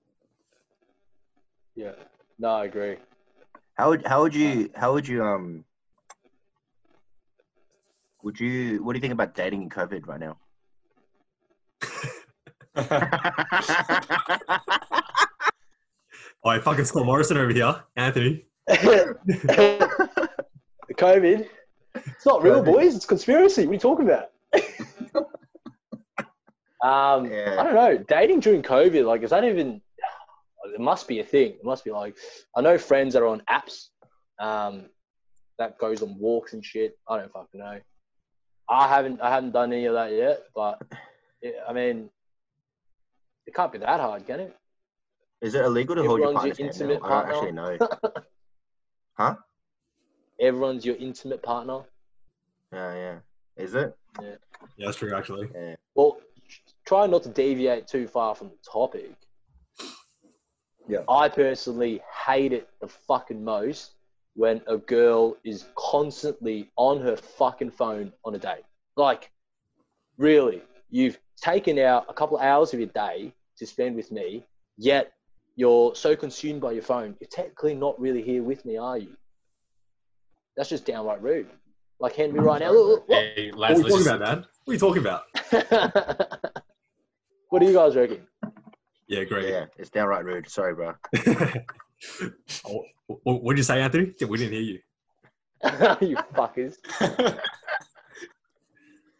Yeah. 1.74 1.92
No, 2.38 2.50
I 2.50 2.64
agree. 2.66 2.96
How 3.74 3.90
would 3.90 4.06
how 4.06 4.22
would 4.22 4.34
you 4.34 4.70
how 4.76 4.92
would 4.92 5.08
you 5.08 5.24
um 5.24 5.64
would 8.22 8.38
you 8.38 8.82
what 8.84 8.92
do 8.92 8.98
you 8.98 9.00
think 9.00 9.12
about 9.12 9.34
dating 9.34 9.62
in 9.62 9.70
COVID 9.70 10.06
right 10.06 10.20
now? 10.20 10.36
Oh, 16.44 16.50
I 16.50 16.58
fucking 16.58 16.84
Scott 16.86 17.06
Morrison 17.06 17.36
over 17.36 17.52
here, 17.52 17.84
Anthony. 17.94 18.46
COVID. 20.94 21.46
It's 21.94 22.26
not 22.26 22.42
real, 22.42 22.62
boys. 22.62 22.94
It's 22.96 23.06
conspiracy. 23.06 23.66
What 23.66 23.70
are 23.70 23.74
you 23.74 23.80
talking 23.80 24.08
about? 24.08 24.30
um, 26.82 27.30
Yeah. 27.30 27.56
I 27.58 27.64
don't 27.64 27.74
know. 27.74 27.98
Dating 28.08 28.40
during 28.40 28.62
COVID, 28.62 29.04
like, 29.06 29.22
is 29.22 29.30
that 29.30 29.44
even? 29.44 29.80
It 30.64 30.80
must 30.80 31.06
be 31.08 31.20
a 31.20 31.24
thing. 31.24 31.50
It 31.52 31.64
must 31.64 31.84
be 31.84 31.90
like 31.90 32.16
I 32.56 32.60
know 32.60 32.78
friends 32.78 33.14
that 33.14 33.22
are 33.22 33.26
on 33.26 33.42
apps, 33.50 33.88
um, 34.38 34.86
that 35.58 35.76
goes 35.78 36.02
on 36.02 36.16
walks 36.18 36.52
and 36.52 36.64
shit. 36.64 36.96
I 37.08 37.18
don't 37.18 37.32
fucking 37.32 37.60
know. 37.60 37.78
I 38.68 38.88
haven't 38.88 39.20
I 39.20 39.28
haven't 39.28 39.52
done 39.52 39.72
any 39.72 39.84
of 39.86 39.94
that 39.94 40.12
yet, 40.12 40.44
but 40.54 40.80
it, 41.42 41.56
I 41.68 41.72
mean, 41.72 42.08
it 43.46 43.54
can't 43.54 43.72
be 43.72 43.78
that 43.78 44.00
hard, 44.00 44.26
can 44.26 44.40
it? 44.40 44.56
Is 45.42 45.54
it 45.54 45.64
illegal 45.64 45.96
to 45.96 46.04
hold 46.04 46.20
your 46.20 46.28
Everyone's 46.28 46.56
partner's 46.56 46.78
your 46.80 46.88
hand? 46.88 47.02
now? 47.02 47.10
intimate 47.10 47.10
I 47.12 47.22
don't 47.22 47.30
actually 47.30 47.52
know. 47.52 48.22
Everyone's 50.42 50.84
your 50.84 50.96
intimate 50.96 51.40
partner. 51.42 51.82
Yeah, 52.72 52.94
yeah. 52.94 53.18
Is 53.56 53.74
it? 53.76 53.96
Yeah, 54.20 54.34
that's 54.76 54.96
true, 54.96 55.14
actually. 55.14 55.48
Yeah. 55.54 55.76
Well, 55.94 56.18
try 56.84 57.06
not 57.06 57.22
to 57.22 57.28
deviate 57.28 57.86
too 57.86 58.08
far 58.08 58.34
from 58.34 58.48
the 58.48 58.56
topic. 58.68 59.14
Yeah. 60.88 61.04
I 61.08 61.28
personally 61.28 62.02
hate 62.26 62.52
it 62.52 62.68
the 62.80 62.88
fucking 62.88 63.42
most 63.44 63.92
when 64.34 64.62
a 64.66 64.78
girl 64.78 65.36
is 65.44 65.66
constantly 65.76 66.70
on 66.76 67.00
her 67.02 67.16
fucking 67.16 67.70
phone 67.70 68.12
on 68.24 68.34
a 68.34 68.38
date. 68.38 68.64
Like, 68.96 69.30
really, 70.18 70.60
you've 70.90 71.20
taken 71.40 71.78
out 71.78 72.06
a 72.08 72.14
couple 72.14 72.36
of 72.36 72.42
hours 72.42 72.74
of 72.74 72.80
your 72.80 72.88
day 72.88 73.32
to 73.58 73.66
spend 73.66 73.94
with 73.94 74.10
me, 74.10 74.44
yet 74.76 75.12
you're 75.54 75.94
so 75.94 76.16
consumed 76.16 76.60
by 76.60 76.72
your 76.72 76.82
phone, 76.82 77.14
you're 77.20 77.28
technically 77.30 77.74
not 77.74 78.00
really 78.00 78.22
here 78.22 78.42
with 78.42 78.64
me, 78.64 78.76
are 78.76 78.98
you? 78.98 79.16
That's 80.56 80.68
just 80.68 80.84
downright 80.86 81.22
rude. 81.22 81.48
Like 82.00 82.14
Henry 82.14 82.40
right 82.40 82.60
now. 82.60 82.72
Look, 82.72 83.08
look, 83.08 83.18
hey, 83.36 83.50
What 83.50 83.58
lads, 83.60 83.80
are 83.80 83.82
you 83.82 83.88
talking 83.90 84.06
about, 84.06 84.20
man? 84.20 84.46
What 84.64 84.70
are 84.70 84.74
you 84.74 84.78
talking 84.80 85.02
about? 85.02 85.22
what 87.48 87.60
do 87.60 87.66
you 87.66 87.72
guys 87.72 87.96
reckon? 87.96 88.26
Yeah, 89.08 89.24
great. 89.24 89.48
Yeah, 89.48 89.66
it's 89.78 89.90
downright 89.90 90.24
rude. 90.24 90.48
Sorry, 90.48 90.74
bro. 90.74 90.94
oh, 92.66 92.84
what 93.24 93.52
did 93.54 93.58
you 93.58 93.64
say, 93.64 93.80
Anthony? 93.80 94.12
We 94.26 94.38
didn't 94.38 94.52
hear 94.52 94.62
you. 94.62 94.78
you 96.00 96.16
fuckers. 96.34 96.76
just- 96.98 97.38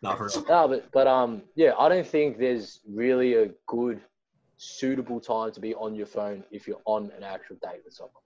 Nah, 0.03 0.17
for 0.17 0.27
real. 0.27 0.45
No, 0.49 0.67
but 0.69 0.91
but 0.93 1.07
um, 1.07 1.43
yeah, 1.55 1.75
I 1.79 1.89
don't 1.89 2.07
think 2.07 2.37
there's 2.37 2.81
really 2.93 3.35
a 3.35 3.51
good, 3.67 4.01
suitable 4.57 5.21
time 5.21 5.53
to 5.53 5.61
be 5.61 5.75
on 5.75 5.95
your 5.95 6.07
phone 6.07 6.43
if 6.51 6.67
you're 6.67 6.81
on 6.85 7.13
an 7.17 7.23
actual 7.23 7.57
date 7.63 7.83
with 7.85 7.95
someone. 7.95 8.23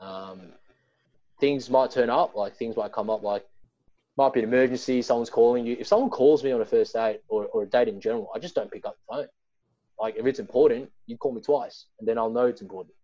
Um, 0.00 0.52
things 1.44 1.68
might 1.68 1.90
turn 1.90 2.08
up, 2.08 2.34
like 2.34 2.56
things 2.56 2.74
might 2.74 2.90
come 2.90 3.10
up, 3.10 3.22
like 3.22 3.44
might 4.16 4.32
be 4.32 4.40
an 4.40 4.48
emergency, 4.48 5.02
someone's 5.02 5.28
calling 5.28 5.66
you. 5.66 5.76
If 5.78 5.86
someone 5.86 6.08
calls 6.08 6.42
me 6.42 6.52
on 6.52 6.62
a 6.62 6.64
first 6.64 6.94
date 6.94 7.20
or, 7.28 7.44
or 7.48 7.64
a 7.64 7.66
date 7.66 7.88
in 7.88 8.00
general, 8.00 8.30
I 8.34 8.38
just 8.38 8.54
don't 8.54 8.72
pick 8.72 8.86
up 8.86 8.96
the 8.96 9.14
phone. 9.14 9.26
Like 10.00 10.16
if 10.16 10.24
it's 10.24 10.38
important, 10.38 10.88
you 11.06 11.18
call 11.18 11.32
me 11.32 11.42
twice, 11.42 11.84
and 11.98 12.08
then 12.08 12.16
I'll 12.16 12.30
know 12.30 12.46
it's 12.46 12.62
important. 12.62 12.94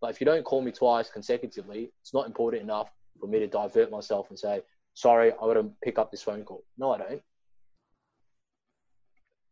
But 0.00 0.10
if 0.10 0.22
you 0.22 0.24
don't 0.24 0.42
call 0.42 0.62
me 0.62 0.72
twice 0.72 1.10
consecutively, 1.10 1.92
it's 2.00 2.14
not 2.14 2.26
important 2.26 2.62
enough 2.62 2.88
for 3.20 3.26
me 3.26 3.40
to 3.40 3.46
divert 3.46 3.90
myself 3.90 4.30
and 4.30 4.38
say, 4.38 4.62
sorry, 4.94 5.30
I 5.30 5.36
got 5.36 5.54
to 5.54 5.70
pick 5.84 5.98
up 5.98 6.10
this 6.10 6.22
phone 6.22 6.44
call. 6.44 6.64
No, 6.78 6.92
I 6.92 6.98
don't. 6.98 7.22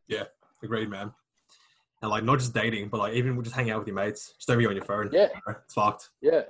Yeah, 0.08 0.24
agreed, 0.62 0.88
man. 0.88 1.12
And 2.00 2.10
like, 2.10 2.24
not 2.24 2.38
just 2.38 2.54
dating, 2.54 2.88
but 2.88 3.00
like, 3.00 3.12
even 3.12 3.40
just 3.44 3.54
hanging 3.54 3.72
out 3.72 3.80
with 3.80 3.88
your 3.88 3.96
mates. 3.96 4.32
Just 4.38 4.48
don't 4.48 4.56
be 4.56 4.64
on 4.64 4.76
your 4.76 4.84
phone. 4.86 5.10
Yeah. 5.12 5.28
You 5.28 5.40
know? 5.46 5.58
It's 5.62 5.74
fucked. 5.74 6.08
Yeah. 6.22 6.40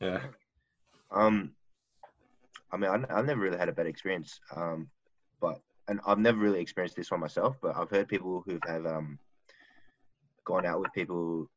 Yeah. 0.00 0.20
Um, 1.10 1.52
I 2.72 2.76
mean, 2.76 2.90
I, 2.90 3.18
I've 3.18 3.26
never 3.26 3.40
really 3.40 3.58
had 3.58 3.68
a 3.68 3.72
bad 3.72 3.86
experience. 3.86 4.40
Um, 4.54 4.88
but 5.40 5.60
and 5.88 6.00
I've 6.06 6.18
never 6.18 6.38
really 6.38 6.60
experienced 6.60 6.96
this 6.96 7.10
one 7.10 7.20
myself, 7.20 7.56
but 7.62 7.76
I've 7.76 7.90
heard 7.90 8.08
people 8.08 8.42
who 8.46 8.58
have 8.66 8.86
um 8.86 9.18
gone 10.44 10.66
out 10.66 10.80
with 10.80 10.92
people 10.92 11.48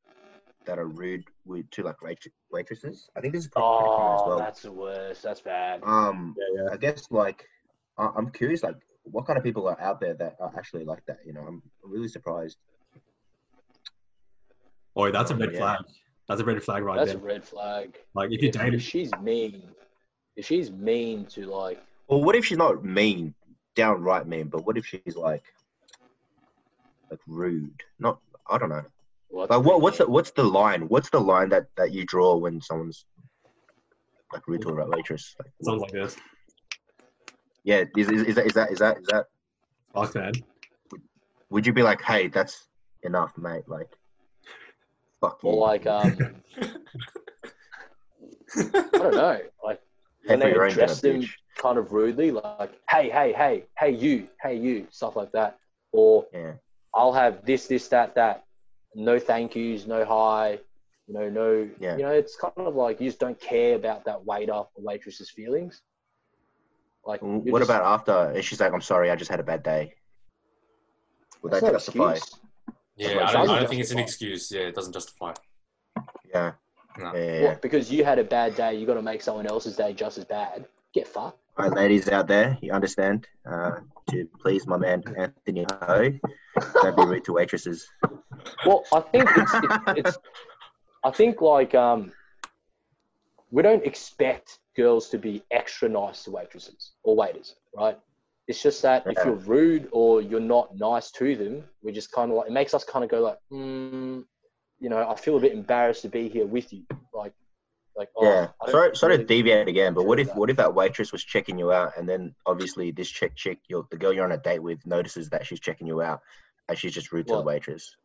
that 0.65 0.77
are 0.77 0.87
rude 0.87 1.23
with 1.45 1.69
to 1.71 1.83
like 1.83 2.01
wait- 2.01 2.31
waitresses. 2.51 3.09
I 3.17 3.21
think 3.21 3.33
this 3.33 3.43
is 3.45 3.49
pretty, 3.49 3.67
pretty 3.67 3.89
common 3.89 4.13
as 4.15 4.21
Oh, 4.23 4.27
well. 4.29 4.37
that's 4.37 4.61
the 4.61 4.71
worst. 4.71 5.23
That's 5.23 5.41
bad. 5.41 5.81
Um, 5.83 6.35
Yeah, 6.37 6.63
yeah. 6.63 6.69
I 6.73 6.77
guess 6.77 7.07
like 7.11 7.47
I- 7.97 8.11
I'm 8.15 8.29
curious, 8.31 8.63
like 8.63 8.77
what 9.03 9.25
kind 9.25 9.37
of 9.37 9.43
people 9.43 9.67
are 9.67 9.79
out 9.81 9.99
there 9.99 10.13
that 10.13 10.35
are 10.39 10.53
actually 10.57 10.85
like 10.85 11.03
that? 11.07 11.19
You 11.25 11.33
know, 11.33 11.41
I'm 11.41 11.61
really 11.83 12.07
surprised. 12.07 12.57
Boy, 14.93 15.11
that's 15.11 15.31
a 15.31 15.35
red 15.35 15.51
Yeah. 15.53 15.59
flag. 15.59 15.79
That's 16.31 16.41
a 16.41 16.45
red 16.45 16.63
flag 16.63 16.83
right 16.83 16.95
there. 16.95 17.05
That's 17.05 17.15
a 17.17 17.19
red 17.19 17.43
flag. 17.43 17.97
Like 18.13 18.31
if 18.31 18.41
you 18.41 18.47
If, 18.47 18.53
date 18.55 18.73
if 18.73 18.81
she's 18.81 19.11
mean, 19.21 19.63
if 20.37 20.45
she's 20.45 20.71
mean 20.71 21.25
to 21.25 21.45
like, 21.45 21.83
Well, 22.07 22.23
what 22.23 22.37
if 22.37 22.45
she's 22.45 22.57
not 22.57 22.85
mean, 22.85 23.35
downright 23.75 24.27
mean, 24.27 24.47
but 24.47 24.65
what 24.65 24.77
if 24.77 24.85
she's 24.85 25.17
like 25.17 25.43
like 27.09 27.19
rude? 27.27 27.81
Not, 27.99 28.19
I 28.49 28.57
don't 28.57 28.69
know. 28.69 28.85
well, 29.29 29.47
Like 29.49 29.61
what? 29.65 29.81
What's 29.81 29.97
the 29.97 30.09
what's 30.09 30.31
the 30.31 30.43
line? 30.43 30.83
What's 30.87 31.09
the 31.09 31.19
line 31.19 31.49
that 31.49 31.65
that 31.75 31.91
you 31.91 32.05
draw 32.05 32.37
when 32.37 32.61
someone's 32.61 33.05
like 34.31 34.47
rude 34.47 34.61
to 34.61 34.69
a 34.69 34.89
waitress? 34.89 35.35
Like, 35.37 35.51
something 35.61 35.81
like 35.81 35.91
this. 35.91 36.15
yeah, 37.65 37.83
is, 37.97 38.09
is, 38.09 38.21
is 38.21 38.35
that 38.35 38.45
is 38.45 38.53
that 38.53 38.71
is 38.71 38.79
that 38.79 38.97
is 38.99 39.07
that? 39.07 39.25
Fuck 39.93 40.15
man. 40.15 40.31
Would 41.49 41.67
you 41.67 41.73
be 41.73 41.83
like, 41.83 42.01
hey, 42.01 42.29
that's 42.29 42.69
enough, 43.03 43.37
mate? 43.37 43.63
Like, 43.67 43.89
fuck 45.21 45.39
you. 45.43 45.49
or 45.49 45.55
like 45.57 45.87
um, 45.87 46.17
I 48.57 48.63
don't 48.93 49.13
know, 49.15 49.39
like 49.63 49.79
Pay 50.25 50.29
when 50.31 50.39
they 50.39 50.51
your 50.51 50.63
own 50.65 50.71
address 50.71 50.99
dinner, 51.01 51.19
them 51.19 51.23
bitch. 51.23 51.31
kind 51.57 51.77
of 51.77 51.91
rudely, 51.93 52.31
like 52.31 52.73
hey, 52.89 53.09
hey, 53.09 53.31
hey, 53.33 53.63
hey, 53.77 53.91
you, 53.91 54.27
hey, 54.41 54.55
you, 54.57 54.87
stuff 54.89 55.15
like 55.15 55.31
that, 55.31 55.57
or 55.93 56.25
Yeah, 56.33 56.53
I'll 56.93 57.13
have 57.13 57.45
this, 57.45 57.67
this, 57.67 57.87
that, 57.89 58.15
that. 58.15 58.43
No 58.93 59.19
thank 59.19 59.55
yous, 59.55 59.87
no 59.87 60.03
hi, 60.03 60.59
you 61.07 61.13
know, 61.13 61.29
no. 61.29 61.69
Yeah. 61.79 61.95
You 61.95 62.03
know, 62.03 62.11
it's 62.11 62.35
kind 62.35 62.53
of 62.57 62.75
like 62.75 62.99
you 62.99 63.07
just 63.07 63.19
don't 63.19 63.39
care 63.39 63.75
about 63.75 64.03
that 64.05 64.25
waiter 64.25 64.51
or 64.51 64.67
waitress's 64.77 65.29
feelings. 65.29 65.81
Like, 67.05 67.21
what 67.21 67.59
just- 67.59 67.69
about 67.69 67.83
after? 67.83 68.33
And 68.35 68.43
she's 68.43 68.59
like, 68.59 68.73
I'm 68.73 68.81
sorry, 68.81 69.09
I 69.09 69.15
just 69.15 69.31
had 69.31 69.39
a 69.39 69.43
bad 69.43 69.63
day. 69.63 69.93
Would 71.41 71.53
that 71.53 71.63
not 71.63 71.71
justify? 71.71 72.11
excuse. 72.15 72.39
Yeah, 73.01 73.15
That's 73.15 73.31
I 73.31 73.33
don't, 73.33 73.49
I 73.49 73.59
don't 73.59 73.69
think 73.69 73.81
it's 73.81 73.89
an 73.89 73.97
excuse. 73.97 74.51
Yeah, 74.51 74.61
it 74.61 74.75
doesn't 74.75 74.93
justify. 74.93 75.33
Yeah. 76.29 76.51
No. 76.99 77.13
Yeah, 77.15 77.19
yeah, 77.19 77.33
yeah. 77.33 77.43
What, 77.45 77.61
because 77.63 77.91
you 77.91 78.03
had 78.03 78.19
a 78.19 78.23
bad 78.23 78.55
day, 78.55 78.75
you 78.75 78.85
got 78.85 78.93
to 78.93 79.01
make 79.01 79.23
someone 79.23 79.47
else's 79.47 79.75
day 79.75 79.91
just 79.93 80.19
as 80.19 80.25
bad. 80.25 80.65
Get 80.93 81.07
fucked. 81.07 81.39
All 81.57 81.67
right, 81.67 81.75
ladies 81.75 82.09
out 82.09 82.27
there, 82.27 82.59
you 82.61 82.71
understand? 82.71 83.27
Uh, 83.49 83.71
to 84.11 84.27
please 84.39 84.67
my 84.67 84.77
man 84.77 85.03
Anthony 85.17 85.65
Ho, 85.81 86.11
don't 86.81 86.95
be 86.95 87.05
rude 87.05 87.25
to 87.25 87.33
waitresses. 87.33 87.87
Well, 88.67 88.83
I 88.93 88.99
think 88.99 89.29
it's, 89.35 89.51
it's, 89.53 89.75
it's 89.97 90.17
I 91.03 91.09
think 91.09 91.41
like 91.41 91.73
um, 91.73 92.11
we 93.49 93.63
don't 93.63 93.83
expect 93.83 94.59
girls 94.75 95.09
to 95.09 95.17
be 95.17 95.43
extra 95.49 95.89
nice 95.89 96.23
to 96.25 96.31
waitresses 96.31 96.91
or 97.03 97.15
waiters, 97.15 97.55
right? 97.75 97.97
It's 98.47 98.61
just 98.61 98.81
that 98.81 99.03
if 99.05 99.23
you're 99.23 99.35
rude 99.35 99.87
or 99.91 100.21
you're 100.21 100.39
not 100.39 100.75
nice 100.77 101.11
to 101.11 101.35
them, 101.35 101.63
we 101.83 101.91
just 101.91 102.11
kind 102.11 102.31
of 102.31 102.37
like 102.37 102.47
it 102.47 102.53
makes 102.53 102.73
us 102.73 102.83
kind 102.83 103.03
of 103.05 103.11
go 103.11 103.21
like, 103.21 103.37
mm, 103.51 104.23
you 104.79 104.89
know, 104.89 105.07
I 105.07 105.15
feel 105.15 105.37
a 105.37 105.39
bit 105.39 105.53
embarrassed 105.53 106.01
to 106.01 106.09
be 106.09 106.27
here 106.27 106.45
with 106.45 106.73
you, 106.73 106.83
like, 107.13 107.33
like 107.95 108.09
oh, 108.17 108.25
yeah. 108.25 108.47
I 108.59 108.65
don't 108.65 108.71
Sorry, 108.71 108.95
sorry 108.95 109.17
to 109.17 109.23
deviate 109.23 109.67
again, 109.67 109.93
but 109.93 110.05
what 110.05 110.19
if 110.19 110.27
that. 110.27 110.35
what 110.37 110.49
if 110.49 110.57
that 110.57 110.73
waitress 110.73 111.11
was 111.11 111.23
checking 111.23 111.57
you 111.57 111.71
out, 111.71 111.93
and 111.97 112.09
then 112.09 112.33
obviously 112.45 112.91
this 112.91 113.09
chick 113.09 113.35
chick, 113.35 113.59
you're, 113.69 113.85
the 113.91 113.97
girl 113.97 114.11
you're 114.11 114.25
on 114.25 114.31
a 114.31 114.37
date 114.37 114.59
with, 114.59 114.85
notices 114.85 115.29
that 115.29 115.45
she's 115.45 115.59
checking 115.59 115.87
you 115.87 116.01
out, 116.01 116.19
and 116.67 116.77
she's 116.77 116.93
just 116.93 117.11
rude 117.11 117.27
to 117.27 117.35
the 117.35 117.41
waitress. 117.43 117.95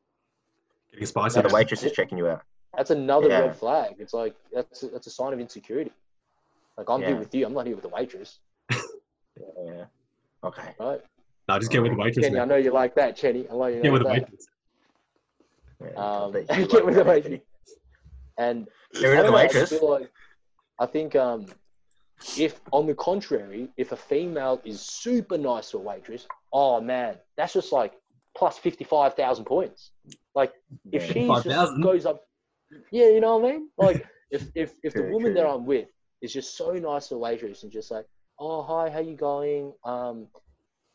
Getting 0.92 1.06
spicy. 1.06 1.34
So 1.34 1.42
the 1.42 1.54
waitress 1.54 1.82
is 1.82 1.92
checking 1.92 2.18
you 2.18 2.28
out. 2.28 2.42
That's 2.76 2.90
another 2.90 3.28
Yeah. 3.28 3.40
red 3.40 3.56
flag. 3.56 3.96
It's 3.98 4.12
like 4.12 4.36
that's 4.52 4.82
a, 4.82 4.88
that's 4.88 5.06
a 5.06 5.10
sign 5.10 5.32
of 5.32 5.40
insecurity. 5.40 5.92
Like 6.76 6.90
I'm 6.90 7.02
here 7.02 7.16
with 7.16 7.34
you, 7.34 7.46
I'm 7.46 7.54
not 7.54 7.66
here 7.66 7.74
with 7.74 7.84
the 7.84 7.88
waitress, 7.88 8.38
Yeah. 8.70 9.86
Okay. 10.46 10.74
right? 10.78 11.00
Nah, 11.48 11.58
just 11.58 11.70
get 11.70 11.82
with 11.82 11.92
the 11.92 11.98
waitress. 11.98 12.26
Chenny, 12.26 12.40
I 12.40 12.44
know 12.44 12.56
you 12.56 12.72
like 12.72 12.94
that, 12.96 13.16
Chenny. 13.16 13.50
I 13.50 13.54
know 13.56 13.66
you 13.66 13.82
Get 13.82 13.92
with 13.92 14.02
like 14.02 14.26
the 14.26 14.32
that. 15.80 15.90
waitress. 15.90 15.96
Um, 15.96 16.36
I 16.50 16.62
get 16.64 16.86
with 16.86 16.94
the 16.94 17.04
waitress. 17.04 17.40
And 18.38 18.66
Get 18.92 19.08
rid 19.08 19.18
of 19.20 19.26
the 19.26 19.30
don't 19.30 19.32
know, 19.32 19.38
I 19.38 19.42
waitress. 19.44 19.70
just 19.70 19.84
I 20.78 20.86
think 20.86 21.16
um, 21.16 21.46
if, 22.36 22.60
on 22.72 22.86
the 22.86 22.94
contrary, 22.94 23.68
if 23.76 23.92
a 23.92 23.96
female 23.96 24.60
is 24.64 24.80
super 24.80 25.38
nice 25.38 25.70
to 25.70 25.78
a 25.78 25.80
waitress, 25.80 26.26
oh 26.52 26.80
man, 26.80 27.16
that's 27.36 27.52
just 27.54 27.72
like 27.72 27.94
plus 28.36 28.58
fifty-five 28.58 29.14
thousand 29.14 29.46
points. 29.46 29.92
Like 30.34 30.52
if 30.92 31.06
Yeah. 31.06 31.12
she 31.12 31.48
just 31.48 31.80
goes 31.82 32.04
up, 32.06 32.22
yeah, 32.90 33.08
you 33.08 33.20
know 33.20 33.38
what 33.38 33.48
I 33.48 33.52
mean. 33.52 33.70
Like 33.78 34.06
if 34.30 34.46
if 34.54 34.74
if 34.82 34.92
the 34.94 35.04
woman 35.04 35.32
true. 35.32 35.34
that 35.34 35.46
I'm 35.46 35.64
with 35.64 35.88
is 36.20 36.32
just 36.32 36.56
so 36.56 36.72
nice 36.72 37.08
to 37.08 37.14
a 37.14 37.18
waitress 37.18 37.62
and 37.62 37.72
just 37.72 37.90
like, 37.90 38.06
oh 38.38 38.62
hi, 38.62 38.90
how 38.90 39.00
you 39.00 39.14
going? 39.14 39.72
Um, 39.84 40.26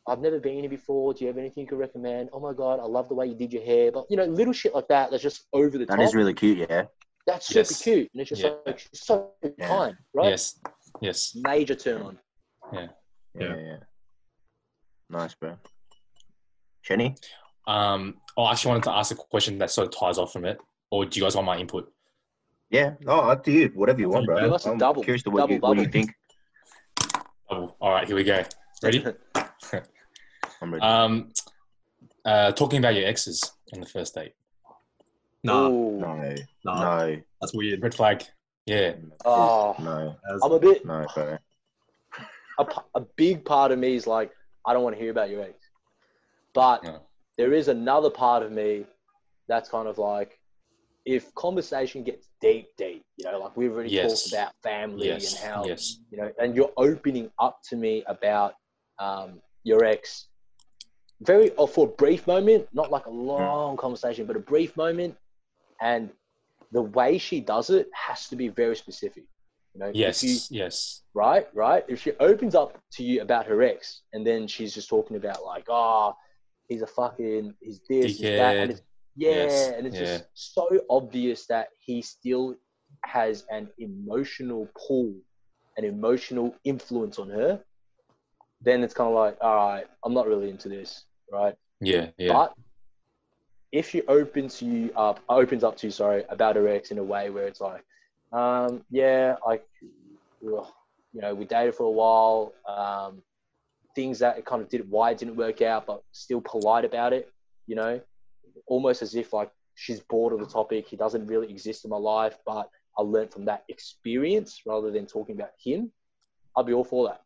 I've 0.08 0.20
never 0.20 0.40
been 0.40 0.60
here 0.62 0.70
before. 0.70 1.14
Do 1.14 1.22
you 1.24 1.28
have 1.28 1.38
anything 1.38 1.62
you 1.62 1.68
could 1.68 1.78
recommend? 1.80 2.30
Oh 2.34 2.40
my 2.40 2.54
god, 2.54 2.80
I 2.80 2.84
love 2.86 3.08
the 3.08 3.16
way 3.16 3.28
you 3.28 3.36
did 3.36 3.54
your 3.54 3.64
hair. 3.64 3.92
But 3.92 4.06
you 4.10 4.18
know, 4.18 4.26
little 4.26 4.54
shit 4.54 4.74
like 4.74 4.88
that 4.88 5.12
that's 5.12 5.24
just 5.24 5.48
over 5.54 5.78
the 5.78 5.86
That 5.86 5.98
top. 5.98 6.06
is 6.06 6.16
really 6.16 6.34
cute. 6.34 6.58
Yeah. 6.70 6.84
That's 7.28 7.48
super 7.48 7.60
Yes. 7.60 7.82
cute, 7.84 8.10
and 8.14 8.22
it's 8.22 8.30
just 8.30 8.42
Yeah. 8.42 8.56
like 8.66 8.80
she's 8.80 8.90
so 9.06 9.32
Yeah. 9.58 9.68
kind, 9.68 9.98
right? 10.14 10.30
Yes. 10.30 10.60
Yes. 11.02 11.36
Major 11.36 11.76
turn 11.76 12.02
on. 12.02 12.20
Yeah. 12.74 12.88
Yeah. 13.40 13.56
yeah. 13.58 13.78
Nice, 15.10 15.36
bro. 15.36 15.58
Chenny? 16.88 17.16
Um, 17.68 18.20
oh, 18.38 18.44
I 18.44 18.54
actually 18.54 18.70
wanted 18.70 18.84
to 18.86 18.92
ask 18.92 19.12
a 19.12 19.16
question 19.16 19.60
that 19.60 19.70
sort 19.70 19.88
of 19.88 19.98
ties 20.00 20.18
off 20.18 20.34
from 20.34 20.46
it. 20.46 20.60
Or 20.90 21.06
do 21.06 21.20
you 21.20 21.26
guys 21.26 21.36
want 21.36 21.46
my 21.46 21.58
input? 21.58 21.92
Yeah. 22.70 22.96
Oh, 23.06 23.30
up 23.30 23.44
to 23.44 23.52
you. 23.52 23.70
Whatever 23.76 24.00
you 24.00 24.10
want, 24.10 24.26
bro. 24.26 24.42
Give 24.42 24.52
us 24.54 24.66
a 24.66 24.72
I'm 24.72 24.78
double. 24.78 25.04
curious 25.04 25.24
to 25.24 25.30
what 25.30 25.42
Double 25.42 25.54
you 25.54 25.60
what 25.60 25.78
you 25.78 25.86
think. 25.88 26.12
Oh, 27.52 27.76
all 27.82 27.92
right, 27.92 28.08
here 28.08 28.16
we 28.16 28.24
go. 28.24 28.44
Ready? 28.82 29.06
I'm 30.62 30.74
ready. 30.74 30.82
um, 30.82 31.34
uh, 32.24 32.52
talking 32.54 32.80
about 32.80 32.96
your 32.96 33.06
exes 33.06 33.52
on 33.74 33.82
the 33.82 33.86
first 33.86 34.16
date. 34.16 34.34
Nah, 35.44 35.68
Ooh. 35.68 36.00
no. 36.00 36.36
nah, 36.64 37.06
No. 37.08 37.22
that's 37.42 37.54
weird. 37.54 37.82
Red 37.84 37.94
flag. 37.94 38.24
Yeah. 38.66 38.94
Oh, 39.26 39.76
No. 39.80 40.16
That's- 40.24 40.40
I'm 40.44 40.52
a 40.52 40.60
bit. 40.60 40.86
No, 40.86 41.06
bro. 41.14 41.38
A, 42.60 42.66
p- 42.66 42.82
a 42.96 43.02
big 43.18 43.44
part 43.44 43.72
of 43.72 43.80
me 43.80 43.96
is 43.96 44.06
like, 44.08 44.32
I 44.66 44.74
don't 44.74 44.84
want 44.84 44.96
to 44.96 45.02
hear 45.02 45.12
about 45.12 45.30
your 45.30 45.42
ex, 45.42 45.56
but 46.54 46.84
No. 46.84 47.00
there 47.38 47.54
is 47.54 47.68
another 47.68 48.10
part 48.12 48.44
of 48.44 48.52
me 48.52 48.86
that's 49.48 49.68
kind 49.68 49.88
of 49.88 49.98
like, 49.98 50.40
if 51.06 51.34
conversation 51.36 52.04
gets 52.04 52.30
deep, 52.42 52.68
deep, 52.78 53.04
you 53.18 53.26
know, 53.26 53.40
like 53.40 53.56
we've 53.58 53.72
already 53.72 53.90
Yes. 53.90 54.24
talked 54.24 54.34
about 54.34 54.54
family 54.62 55.08
Yes. 55.08 55.34
and 55.34 55.52
how 55.52 55.66
Yes. 55.66 56.00
you 56.12 56.18
know, 56.18 56.32
and 56.40 56.56
you're 56.56 56.72
opening 56.78 57.32
up 57.40 57.60
to 57.70 57.76
me 57.76 58.04
about 58.08 58.56
um, 59.00 59.42
your 59.64 59.84
ex, 59.84 60.28
very 61.22 61.50
or 61.52 61.68
for 61.68 61.88
a 61.88 61.92
brief 61.92 62.28
moment, 62.28 62.68
not 62.74 62.92
like 62.92 63.06
a 63.08 63.10
mm. 63.10 63.26
long 63.26 63.78
conversation, 63.78 64.26
but 64.26 64.36
a 64.36 64.40
brief 64.40 64.78
moment, 64.78 65.16
and 65.82 66.12
the 66.72 66.82
way 66.82 67.18
she 67.18 67.42
does 67.42 67.70
it 67.70 67.90
has 67.94 68.30
to 68.30 68.36
be 68.36 68.48
very 68.48 68.76
specific. 68.76 69.24
You 69.74 69.80
know, 69.80 69.92
Yes. 69.94 70.24
you, 70.24 70.38
Yes. 70.50 71.04
right, 71.14 71.48
right. 71.56 71.84
If 71.88 72.02
she 72.02 72.12
opens 72.20 72.56
up 72.56 72.78
to 72.94 73.04
you 73.04 73.22
about 73.22 73.46
her 73.48 73.62
ex, 73.64 74.02
and 74.14 74.26
then 74.26 74.48
she's 74.48 74.74
just 74.74 74.90
talking 74.90 75.18
about 75.18 75.44
like, 75.44 75.66
oh, 75.68 76.16
he's 76.68 76.82
a 76.82 76.88
fucking, 76.88 77.56
he's 77.62 77.80
this, 77.90 78.18
he's 78.20 78.22
that, 78.22 78.58
and 78.58 78.72
it's, 78.72 78.82
yeah, 79.22 79.44
Yes, 79.44 79.74
and 79.78 79.86
it's 79.86 79.96
yeah. 79.96 80.04
just 80.04 80.26
so 80.34 80.68
obvious 80.90 81.46
that 81.46 81.68
he 81.80 82.02
still 82.02 82.56
has 83.06 83.46
an 83.52 83.70
emotional 83.78 84.68
pull, 84.76 85.14
an 85.78 85.86
emotional 85.86 86.56
influence 86.64 87.20
on 87.20 87.30
her. 87.30 87.60
Then 88.64 88.84
it's 88.84 88.96
kind 88.96 89.10
of 89.10 89.16
like, 89.16 89.38
all 89.40 89.56
right, 89.56 89.86
I'm 90.04 90.14
not 90.16 90.28
really 90.28 90.50
into 90.50 90.70
this, 90.70 91.06
right? 91.32 91.56
Yeah. 91.80 92.08
Yeah. 92.18 92.34
But 92.34 92.54
if 93.72 93.92
she 93.92 94.02
opens 94.08 94.60
you 94.60 94.92
up, 94.96 95.20
opens 95.30 95.64
up 95.64 95.78
to 95.78 95.88
you, 95.88 95.92
sorry, 95.92 96.24
about 96.30 96.56
her 96.56 96.68
ex 96.68 96.90
in 96.90 96.98
a 96.98 97.04
way 97.04 97.30
where 97.30 97.48
it's 97.48 97.62
like, 97.62 97.84
um, 98.34 98.84
yeah, 98.90 99.36
like, 99.46 99.64
you 100.42 101.22
know, 101.22 101.36
we 101.36 101.46
dated 101.46 101.76
for 101.76 101.84
a 101.84 101.92
while. 101.92 102.54
Um, 102.68 103.22
things 103.96 104.18
that 104.20 104.38
it 104.40 104.46
kind 104.46 104.62
of 104.64 104.70
did, 104.70 104.90
why 104.90 105.12
it 105.12 105.20
didn't 105.20 105.36
work 105.36 105.62
out, 105.62 105.86
but 105.86 106.04
still 106.12 106.42
polite 106.42 106.86
about 106.86 107.14
it. 107.14 107.32
You 107.68 107.76
know, 107.76 108.02
almost 108.68 109.02
as 109.02 109.16
if 109.16 109.34
like 109.34 109.52
she's 109.76 110.00
bored 110.00 110.34
of 110.34 110.40
the 110.40 110.46
topic. 110.46 110.88
He 110.88 110.96
doesn't 110.98 111.28
really 111.28 111.50
exist 111.50 111.86
in 111.86 111.92
my 111.92 111.98
life, 111.98 112.38
but 112.46 112.70
I 112.98 113.02
learned 113.02 113.32
from 113.32 113.46
that 113.46 113.64
experience 113.70 114.62
rather 114.66 114.92
than 114.92 115.06
talking 115.06 115.36
about 115.36 115.52
him. 115.64 115.92
I'd 116.56 116.66
be 116.66 116.74
all 116.74 116.84
for 116.84 117.08
that. 117.08 117.22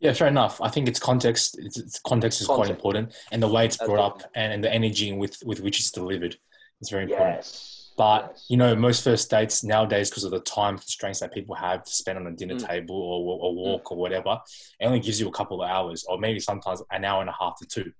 Yeah, 0.00 0.12
fair 0.12 0.28
enough. 0.28 0.60
I 0.60 0.68
think 0.68 0.88
it's 0.88 1.00
context. 1.00 1.56
It's, 1.58 1.78
it's 1.78 1.98
context 2.00 2.40
is 2.40 2.46
quite 2.46 2.68
important, 2.68 3.14
and 3.32 3.42
the 3.42 3.48
way 3.48 3.64
it's 3.64 3.78
brought 3.78 4.00
up, 4.00 4.22
and, 4.34 4.52
and 4.52 4.62
the 4.62 4.72
energy 4.72 5.12
with 5.12 5.38
with 5.46 5.60
which 5.60 5.78
it's 5.80 5.90
delivered 5.90 6.36
is 6.82 6.90
very 6.90 7.04
important. 7.04 7.36
Yes. 7.36 7.92
But 7.96 8.32
Yes. 8.32 8.46
you 8.48 8.56
know, 8.56 8.74
most 8.74 9.04
first 9.04 9.30
dates 9.30 9.62
nowadays, 9.62 10.10
because 10.10 10.24
of 10.24 10.32
the 10.32 10.40
time 10.40 10.76
constraints 10.76 11.20
that 11.20 11.32
people 11.32 11.54
have 11.54 11.84
to 11.84 11.90
spend 11.92 12.18
on 12.18 12.26
a 12.26 12.32
dinner 12.32 12.56
Mm. 12.56 12.66
table 12.66 12.96
or 12.96 13.48
a 13.48 13.52
walk 13.52 13.92
or 13.92 13.96
whatever, 13.96 14.40
it 14.80 14.84
only 14.84 14.98
gives 15.00 15.20
you 15.20 15.28
a 15.28 15.32
couple 15.32 15.62
of 15.62 15.70
hours, 15.70 16.04
or 16.08 16.18
maybe 16.18 16.40
sometimes 16.40 16.82
an 16.90 17.04
hour 17.04 17.20
and 17.20 17.30
a 17.30 17.36
half 17.40 17.56
to 17.60 17.66
two. 17.66 17.92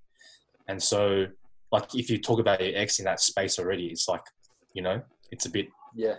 And 0.66 0.82
so, 0.82 1.28
like, 1.74 1.92
if 1.94 2.08
you 2.08 2.18
talk 2.18 2.38
about 2.38 2.60
your 2.64 2.76
ex 2.76 3.00
in 3.00 3.04
that 3.06 3.20
space 3.20 3.58
already, 3.58 3.86
it's 3.86 4.06
like, 4.08 4.22
you 4.74 4.82
know, 4.82 5.02
it's 5.32 5.46
a 5.46 5.50
bit. 5.50 5.66
Yeah. 5.94 6.14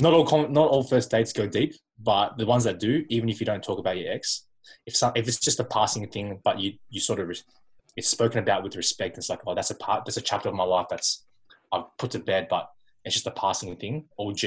Not 0.00 0.12
all 0.14 0.24
com- 0.24 0.52
not 0.52 0.70
all 0.70 0.84
first 0.84 1.10
dates 1.10 1.32
go 1.32 1.46
deep, 1.46 1.74
but 1.98 2.38
the 2.38 2.46
ones 2.46 2.64
that 2.64 2.78
do, 2.78 3.04
even 3.08 3.28
if 3.28 3.40
you 3.40 3.46
don't 3.46 3.62
talk 3.62 3.78
about 3.80 3.98
your 3.98 4.12
ex, 4.12 4.46
if 4.86 4.94
some 4.96 5.12
if 5.16 5.26
it's 5.28 5.40
just 5.40 5.60
a 5.60 5.64
passing 5.64 6.06
thing, 6.08 6.40
but 6.44 6.60
you 6.60 6.74
you 6.88 7.00
sort 7.00 7.20
of 7.20 7.28
res- 7.28 7.44
it's 7.96 8.08
spoken 8.08 8.38
about 8.38 8.62
with 8.62 8.76
respect. 8.76 9.18
It's 9.18 9.28
like, 9.28 9.40
oh, 9.46 9.54
that's 9.54 9.72
a 9.72 9.74
part, 9.74 10.04
that's 10.04 10.16
a 10.16 10.22
chapter 10.22 10.48
of 10.48 10.54
my 10.54 10.64
life 10.64 10.86
that's 10.88 11.26
I've 11.72 11.84
put 11.98 12.12
to 12.12 12.20
bed, 12.20 12.46
but 12.48 12.70
it's 13.04 13.14
just 13.14 13.26
a 13.26 13.32
passing 13.32 13.74
thing. 13.76 14.06
OG, 14.18 14.42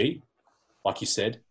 like 0.85 1.01
you 1.01 1.07
said. 1.07 1.41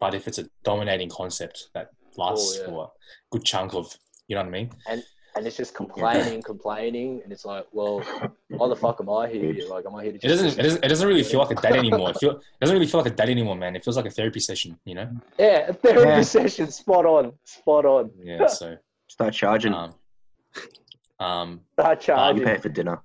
But 0.00 0.14
if 0.14 0.26
it's 0.28 0.38
a 0.38 0.46
dominating 0.64 1.08
concept 1.08 1.70
that 1.74 1.90
oh, 2.18 2.24
lasts 2.24 2.58
Oh, 2.58 2.60
yeah. 2.60 2.66
for 2.66 2.84
a 2.84 2.88
good 3.30 3.44
chunk 3.44 3.74
of, 3.74 3.96
you 4.28 4.34
know 4.36 4.42
what 4.42 4.48
I 4.48 4.58
mean? 4.58 4.70
And 4.86 5.02
it's 5.44 5.56
just 5.56 5.74
complaining, 5.74 6.40
complaining, 6.42 7.20
and 7.24 7.32
it's 7.32 7.44
like, 7.44 7.66
well, 7.72 8.00
why 8.48 8.68
the 8.68 8.76
fuck 8.76 9.00
am 9.00 9.10
I 9.10 9.28
here? 9.28 9.54
Like, 9.68 9.84
am 9.84 9.94
I 9.96 10.04
here 10.04 10.12
to? 10.12 10.18
It 10.18 10.28
doesn't. 10.28 10.58
It 10.58 10.62
doesn't. 10.62 10.84
It 10.84 10.88
doesn't 10.88 11.06
really 11.08 11.24
feel 11.24 11.40
like 11.40 11.50
a 11.50 11.60
date 11.60 11.76
anymore. 11.76 12.10
It, 12.10 12.18
feel, 12.18 12.30
it 12.36 12.42
doesn't 12.60 12.74
really 12.74 12.86
feel 12.86 13.00
like 13.02 13.12
a 13.12 13.14
date 13.16 13.28
anymore, 13.30 13.56
man. 13.56 13.74
It 13.74 13.84
feels 13.84 13.96
like 13.96 14.06
a 14.06 14.10
therapy 14.10 14.40
session. 14.40 14.78
You 14.84 14.94
know? 14.94 15.10
Yeah, 15.38 15.66
a 15.68 15.72
therapy 15.74 16.08
Yeah. 16.08 16.22
session, 16.22 16.70
spot 16.70 17.04
on, 17.04 17.32
spot 17.44 17.84
on. 17.84 18.10
Yeah. 18.22 18.46
So, 18.46 18.76
Start 19.08 19.34
charging. 19.34 19.74
um, 19.74 19.94
um, 21.20 21.60
Start 21.74 22.00
you 22.00 22.06
charging. 22.06 22.44
pay 22.44 22.58
for 22.58 22.68
dinner. 22.68 23.00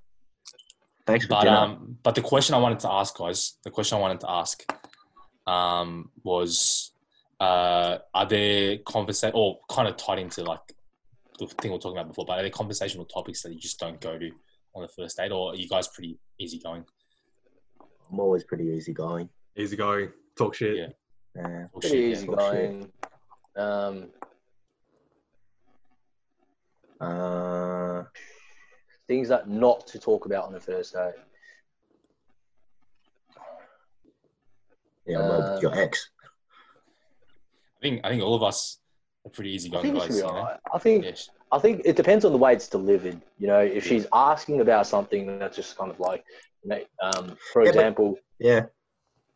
Thanks 1.08 1.26
for 1.26 1.30
but 1.30 1.44
dinner. 1.44 1.58
um, 1.58 1.98
but 2.04 2.16
the 2.16 2.22
question 2.22 2.54
I 2.56 2.60
wanted 2.60 2.80
to 2.82 2.92
ask, 2.92 3.18
guys, 3.18 3.56
the 3.64 3.72
question 3.72 3.98
I 3.98 4.02
wanted 4.02 4.20
to 4.22 4.30
ask, 4.30 4.64
um, 5.48 6.10
was, 6.24 6.92
uh, 7.40 7.98
are 8.14 8.26
there 8.26 8.78
conversation 8.86 9.34
or 9.36 9.60
kind 9.70 9.88
of 9.88 9.98
tied 9.98 10.20
into 10.20 10.44
like 10.44 10.60
the 11.40 11.48
thing 11.48 11.72
we 11.72 11.78
are 11.78 11.80
talking 11.80 11.98
about 11.98 12.08
before? 12.08 12.26
But 12.26 12.40
are 12.40 12.42
there 12.42 12.52
conversational 12.52 13.06
topics 13.06 13.42
that 13.44 13.54
you 13.54 13.60
just 13.60 13.80
don't 13.80 14.00
go 14.00 14.18
to 14.18 14.32
on 14.76 14.84
the 14.84 14.88
first 14.90 15.18
date, 15.18 15.32
or 15.32 15.52
are 15.52 15.56
you 15.56 15.68
guys 15.68 15.88
pretty 15.88 16.18
easygoing? 16.40 16.86
I'm 18.12 18.20
always 18.20 18.44
pretty 18.44 18.66
easygoing. 18.66 19.30
Easy 19.58 19.76
going. 19.76 20.12
Talk 20.38 20.56
shit. 20.56 20.78
Yeah. 20.78 20.88
Yeah. 21.36 21.66
Or 21.74 21.80
Pretty 21.80 21.96
shit, 21.96 22.04
yeah. 22.06 22.12
easy 22.18 22.28
Oh, 22.30 22.36
going. 22.36 22.92
Um, 23.56 24.10
Uh, 27.00 28.04
things 29.08 29.28
that 29.30 29.50
not 29.50 29.88
to 29.88 29.98
talk 29.98 30.26
about 30.28 30.46
on 30.46 30.54
the 30.54 30.60
first 30.60 30.94
date. 30.94 31.14
yeah, 35.08 35.18
well, 35.18 35.56
Um, 35.56 35.62
your 35.64 35.74
ex. 35.74 36.10
I 37.78 37.82
think 37.82 38.02
I 38.04 38.10
think 38.10 38.22
all 38.22 38.36
of 38.36 38.44
us 38.44 38.78
are 39.26 39.30
pretty 39.30 39.52
I 39.52 39.54
easygoing 39.56 39.84
think 39.84 39.96
it 39.96 40.00
guys. 40.00 40.18
You 40.18 40.24
know? 40.24 40.30
alright. 40.30 40.60
I 40.74 40.78
think 40.80 41.04
Yes. 41.06 41.30
I 41.52 41.60
think 41.60 41.82
it 41.86 41.96
depends 41.96 42.24
on 42.26 42.32
the 42.32 42.38
way 42.38 42.54
it's 42.54 42.68
delivered. 42.68 43.22
You 43.38 43.48
know, 43.48 43.60
if 43.60 43.86
she's 43.86 44.08
asking 44.14 44.62
about 44.62 44.88
something 44.88 45.38
that's 45.40 45.56
just 45.56 45.78
kind 45.78 45.92
of 45.92 46.00
like, 46.00 46.24
you 46.64 46.70
know, 46.70 46.80
um, 47.02 47.36
for 47.52 47.64
Yeah, 47.64 47.72
but- 47.72 47.76
example, 47.76 48.18
Yeah. 48.40 48.66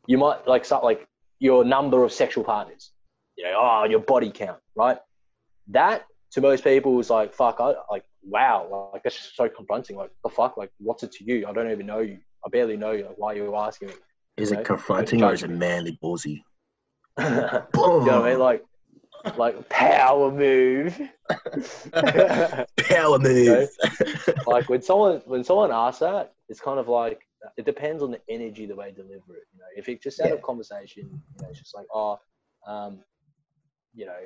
you 0.08 0.18
might 0.18 0.48
like 0.48 0.64
something 0.66 0.86
like 0.86 1.08
your 1.40 1.64
number 1.66 2.04
of 2.04 2.12
sexual 2.14 2.44
partners. 2.44 2.92
You 3.38 3.44
know, 3.46 3.60
oh, 3.62 3.84
your 3.84 4.00
body 4.00 4.32
count, 4.32 4.62
right? 4.76 4.98
That 5.68 6.06
to 6.32 6.42
most 6.42 6.64
people 6.64 6.98
is 7.00 7.10
like, 7.10 7.34
fuck, 7.34 7.58
I 7.60 7.76
like, 7.92 8.06
wow, 8.24 8.90
like 8.94 9.04
that's 9.04 9.18
just 9.18 9.36
so 9.36 9.50
confronting. 9.50 9.98
Like, 9.98 10.12
the 10.24 10.30
fuck, 10.30 10.56
like, 10.56 10.72
what's 10.80 11.04
it 11.04 11.12
to 11.14 11.24
you? 11.26 11.46
I 11.46 11.52
don't 11.52 11.70
even 11.70 11.86
know 11.86 12.00
you. 12.00 12.20
I 12.46 12.50
barely 12.50 12.78
know 12.78 12.92
you. 12.92 13.06
Like, 13.06 13.18
why 13.18 13.34
are 13.34 13.36
you 13.36 13.56
asking 13.56 13.90
me? 13.90 13.96
Is 14.38 14.52
Okay. 14.52 14.62
it 14.62 14.66
confronting 14.66 15.22
or 15.24 15.34
is 15.34 15.44
it 15.44 15.50
manly 15.50 16.00
ballsy? 16.02 16.44
you 17.20 17.24
know 17.30 17.66
what 17.74 18.10
I 18.10 18.30
mean? 18.30 18.40
Like, 18.40 18.64
like 19.38 19.68
power 19.70 20.32
move. 20.32 21.00
Power 21.92 23.20
move. 23.20 23.70
like 24.48 24.70
when 24.70 24.82
someone 24.82 25.22
when 25.26 25.44
someone 25.44 25.72
asks 25.72 26.00
that, 26.00 26.34
it's 26.50 26.60
kind 26.60 26.80
of 26.80 26.88
like 26.88 27.22
it 27.58 27.66
depends 27.66 28.02
on 28.02 28.12
the 28.12 28.22
energy 28.30 28.66
the 28.66 28.76
way 28.76 28.90
you 28.90 28.94
deliver 28.94 29.36
it. 29.36 29.48
You 29.54 29.60
know, 29.60 29.66
if 29.76 29.90
it's 29.90 30.04
just 30.04 30.20
out 30.20 30.32
of 30.32 30.42
conversation, 30.42 31.04
you 31.04 31.42
know, 31.42 31.50
it's 31.50 31.60
just 31.60 31.76
like, 31.76 31.88
oh, 31.94 32.20
um, 32.68 33.00
you 33.94 34.06
know, 34.06 34.18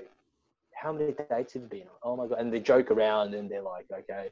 how 0.73 0.93
many 0.93 1.13
dates 1.29 1.53
have 1.53 1.63
you 1.63 1.67
been 1.67 1.81
on? 1.81 1.87
Oh 2.03 2.15
my 2.15 2.27
god, 2.27 2.39
and 2.39 2.53
they 2.53 2.59
joke 2.59 2.91
around 2.91 3.33
and 3.33 3.49
they're 3.49 3.61
like, 3.61 3.85
okay, 3.91 4.29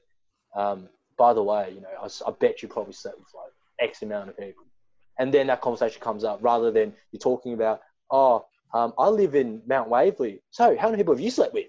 um, 0.55 0.89
by 1.17 1.33
the 1.33 1.43
way, 1.43 1.71
you 1.73 1.81
know, 1.81 1.89
I, 2.01 2.29
I 2.29 2.31
bet 2.39 2.61
you 2.61 2.67
probably 2.67 2.93
slept 2.93 3.17
with 3.17 3.33
like 3.35 3.51
X 3.89 4.01
amount 4.01 4.29
of 4.29 4.37
people, 4.37 4.65
and 5.19 5.33
then 5.33 5.47
that 5.47 5.61
conversation 5.61 6.01
comes 6.01 6.23
up 6.23 6.39
rather 6.41 6.71
than 6.71 6.93
you're 7.11 7.19
talking 7.19 7.53
about, 7.53 7.81
oh, 8.11 8.45
um, 8.73 8.93
I 8.97 9.07
live 9.09 9.35
in 9.35 9.61
Mount 9.67 9.89
Waverley, 9.89 10.41
so 10.51 10.75
how 10.77 10.87
many 10.89 10.97
people 10.97 11.13
have 11.13 11.21
you 11.21 11.31
slept 11.31 11.53
with? 11.53 11.65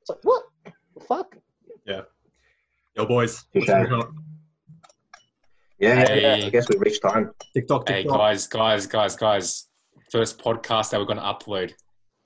It's 0.00 0.08
like 0.10 0.18
what 0.22 0.42
the 0.64 1.00
fuck? 1.04 1.36
Yeah. 1.86 2.02
Yo, 2.96 3.06
boys. 3.06 3.44
Okay. 3.56 3.66
TikTok, 3.66 4.10
yeah, 5.78 5.94
Hey. 6.06 6.46
I 6.46 6.50
guess 6.50 6.68
we 6.68 6.76
reached 6.78 7.02
time. 7.02 7.30
TikTok. 7.54 7.88
Hey 7.88 8.02
guys, 8.04 8.46
guys, 8.48 8.86
guys, 8.86 9.14
guys! 9.16 9.68
First 10.10 10.38
podcast 10.42 10.90
that 10.90 10.98
we're 10.98 11.06
going 11.06 11.18
to 11.18 11.22
upload. 11.24 11.72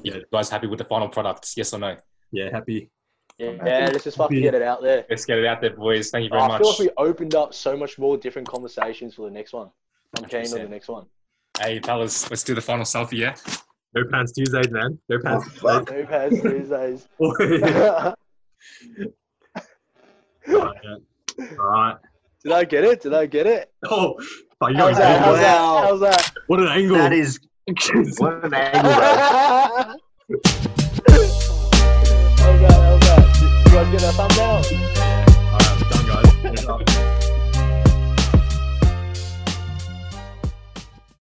You 0.02 0.14
Yeah. 0.14 0.20
guys 0.32 0.48
happy 0.48 0.66
with 0.68 0.78
the 0.78 0.84
final 0.86 1.08
product? 1.08 1.52
Yes 1.56 1.74
or 1.74 1.78
no? 1.78 1.96
Yeah, 2.30 2.48
happy. 2.50 2.90
Yeah, 3.38 3.48
I'm 3.50 3.66
yeah 3.66 3.80
happy. 3.80 3.92
let's 3.92 4.04
just 4.04 4.16
fucking 4.16 4.40
get 4.40 4.54
it 4.54 4.62
out 4.62 4.82
there. 4.82 5.04
Let's 5.10 5.24
get 5.26 5.38
it 5.38 5.46
out 5.46 5.60
there, 5.60 5.76
boys. 5.76 6.10
Thank 6.10 6.24
you 6.24 6.30
Oh, 6.32 6.38
very 6.38 6.42
I 6.44 6.48
much. 6.48 6.58
feel 6.62 6.68
like 6.70 6.78
we 6.78 6.90
opened 6.96 7.34
up 7.34 7.52
so 7.54 7.76
much 7.76 7.98
more 7.98 8.16
different 8.16 8.48
conversations 8.48 9.14
for 9.14 9.22
the 9.26 9.30
next 9.30 9.52
one. 9.52 9.70
I'm 10.16 10.24
keen 10.24 10.44
on 10.46 10.50
the 10.62 10.68
next 10.68 10.88
one. 10.88 11.06
Hey, 11.60 11.80
fellas, 11.80 12.30
let's 12.30 12.42
do 12.44 12.54
the 12.54 12.60
final 12.62 12.84
selfie, 12.84 13.18
yeah? 13.18 13.34
No 13.94 14.02
pants 14.10 14.32
Tuesdays, 14.32 14.70
man. 14.70 14.98
No 15.08 15.16
Oh, 15.16 15.20
pants 15.22 15.48
fuck. 15.58 15.90
Who 15.90 16.02
has 16.04 16.30
Tuesdays? 16.40 17.08
Tuesdays. 17.18 17.40
Did 17.40 18.14
Alright, 20.48 20.76
yeah. 20.82 21.46
Alright. 21.58 21.96
I 22.52 22.64
get 22.64 22.84
it? 22.84 23.00
Did 23.02 23.14
I 23.14 23.26
get 23.26 23.46
it? 23.46 23.72
Oh, 23.88 24.18
fuck, 24.58 24.70
you 24.70 24.76
How's 24.76 24.96
that? 24.96 25.20
How's 25.20 25.38
that? 25.38 25.54
Wow. 25.54 25.82
How's 25.82 26.00
that? 26.00 26.32
What 26.46 26.60
an 26.60 26.68
angle. 26.68 26.96
That 26.96 27.12
is 27.12 27.38
what 28.18 28.44
an 28.44 28.54
angle, 28.54 28.82
bro. 28.82 28.92
How's 32.38 32.60
that? 32.60 32.72
How's 32.72 33.00
that? 33.00 33.22
You 33.66 33.72
guys 33.72 33.90
get 33.92 34.02
a 34.02 34.12
thumbnail? 34.12 35.11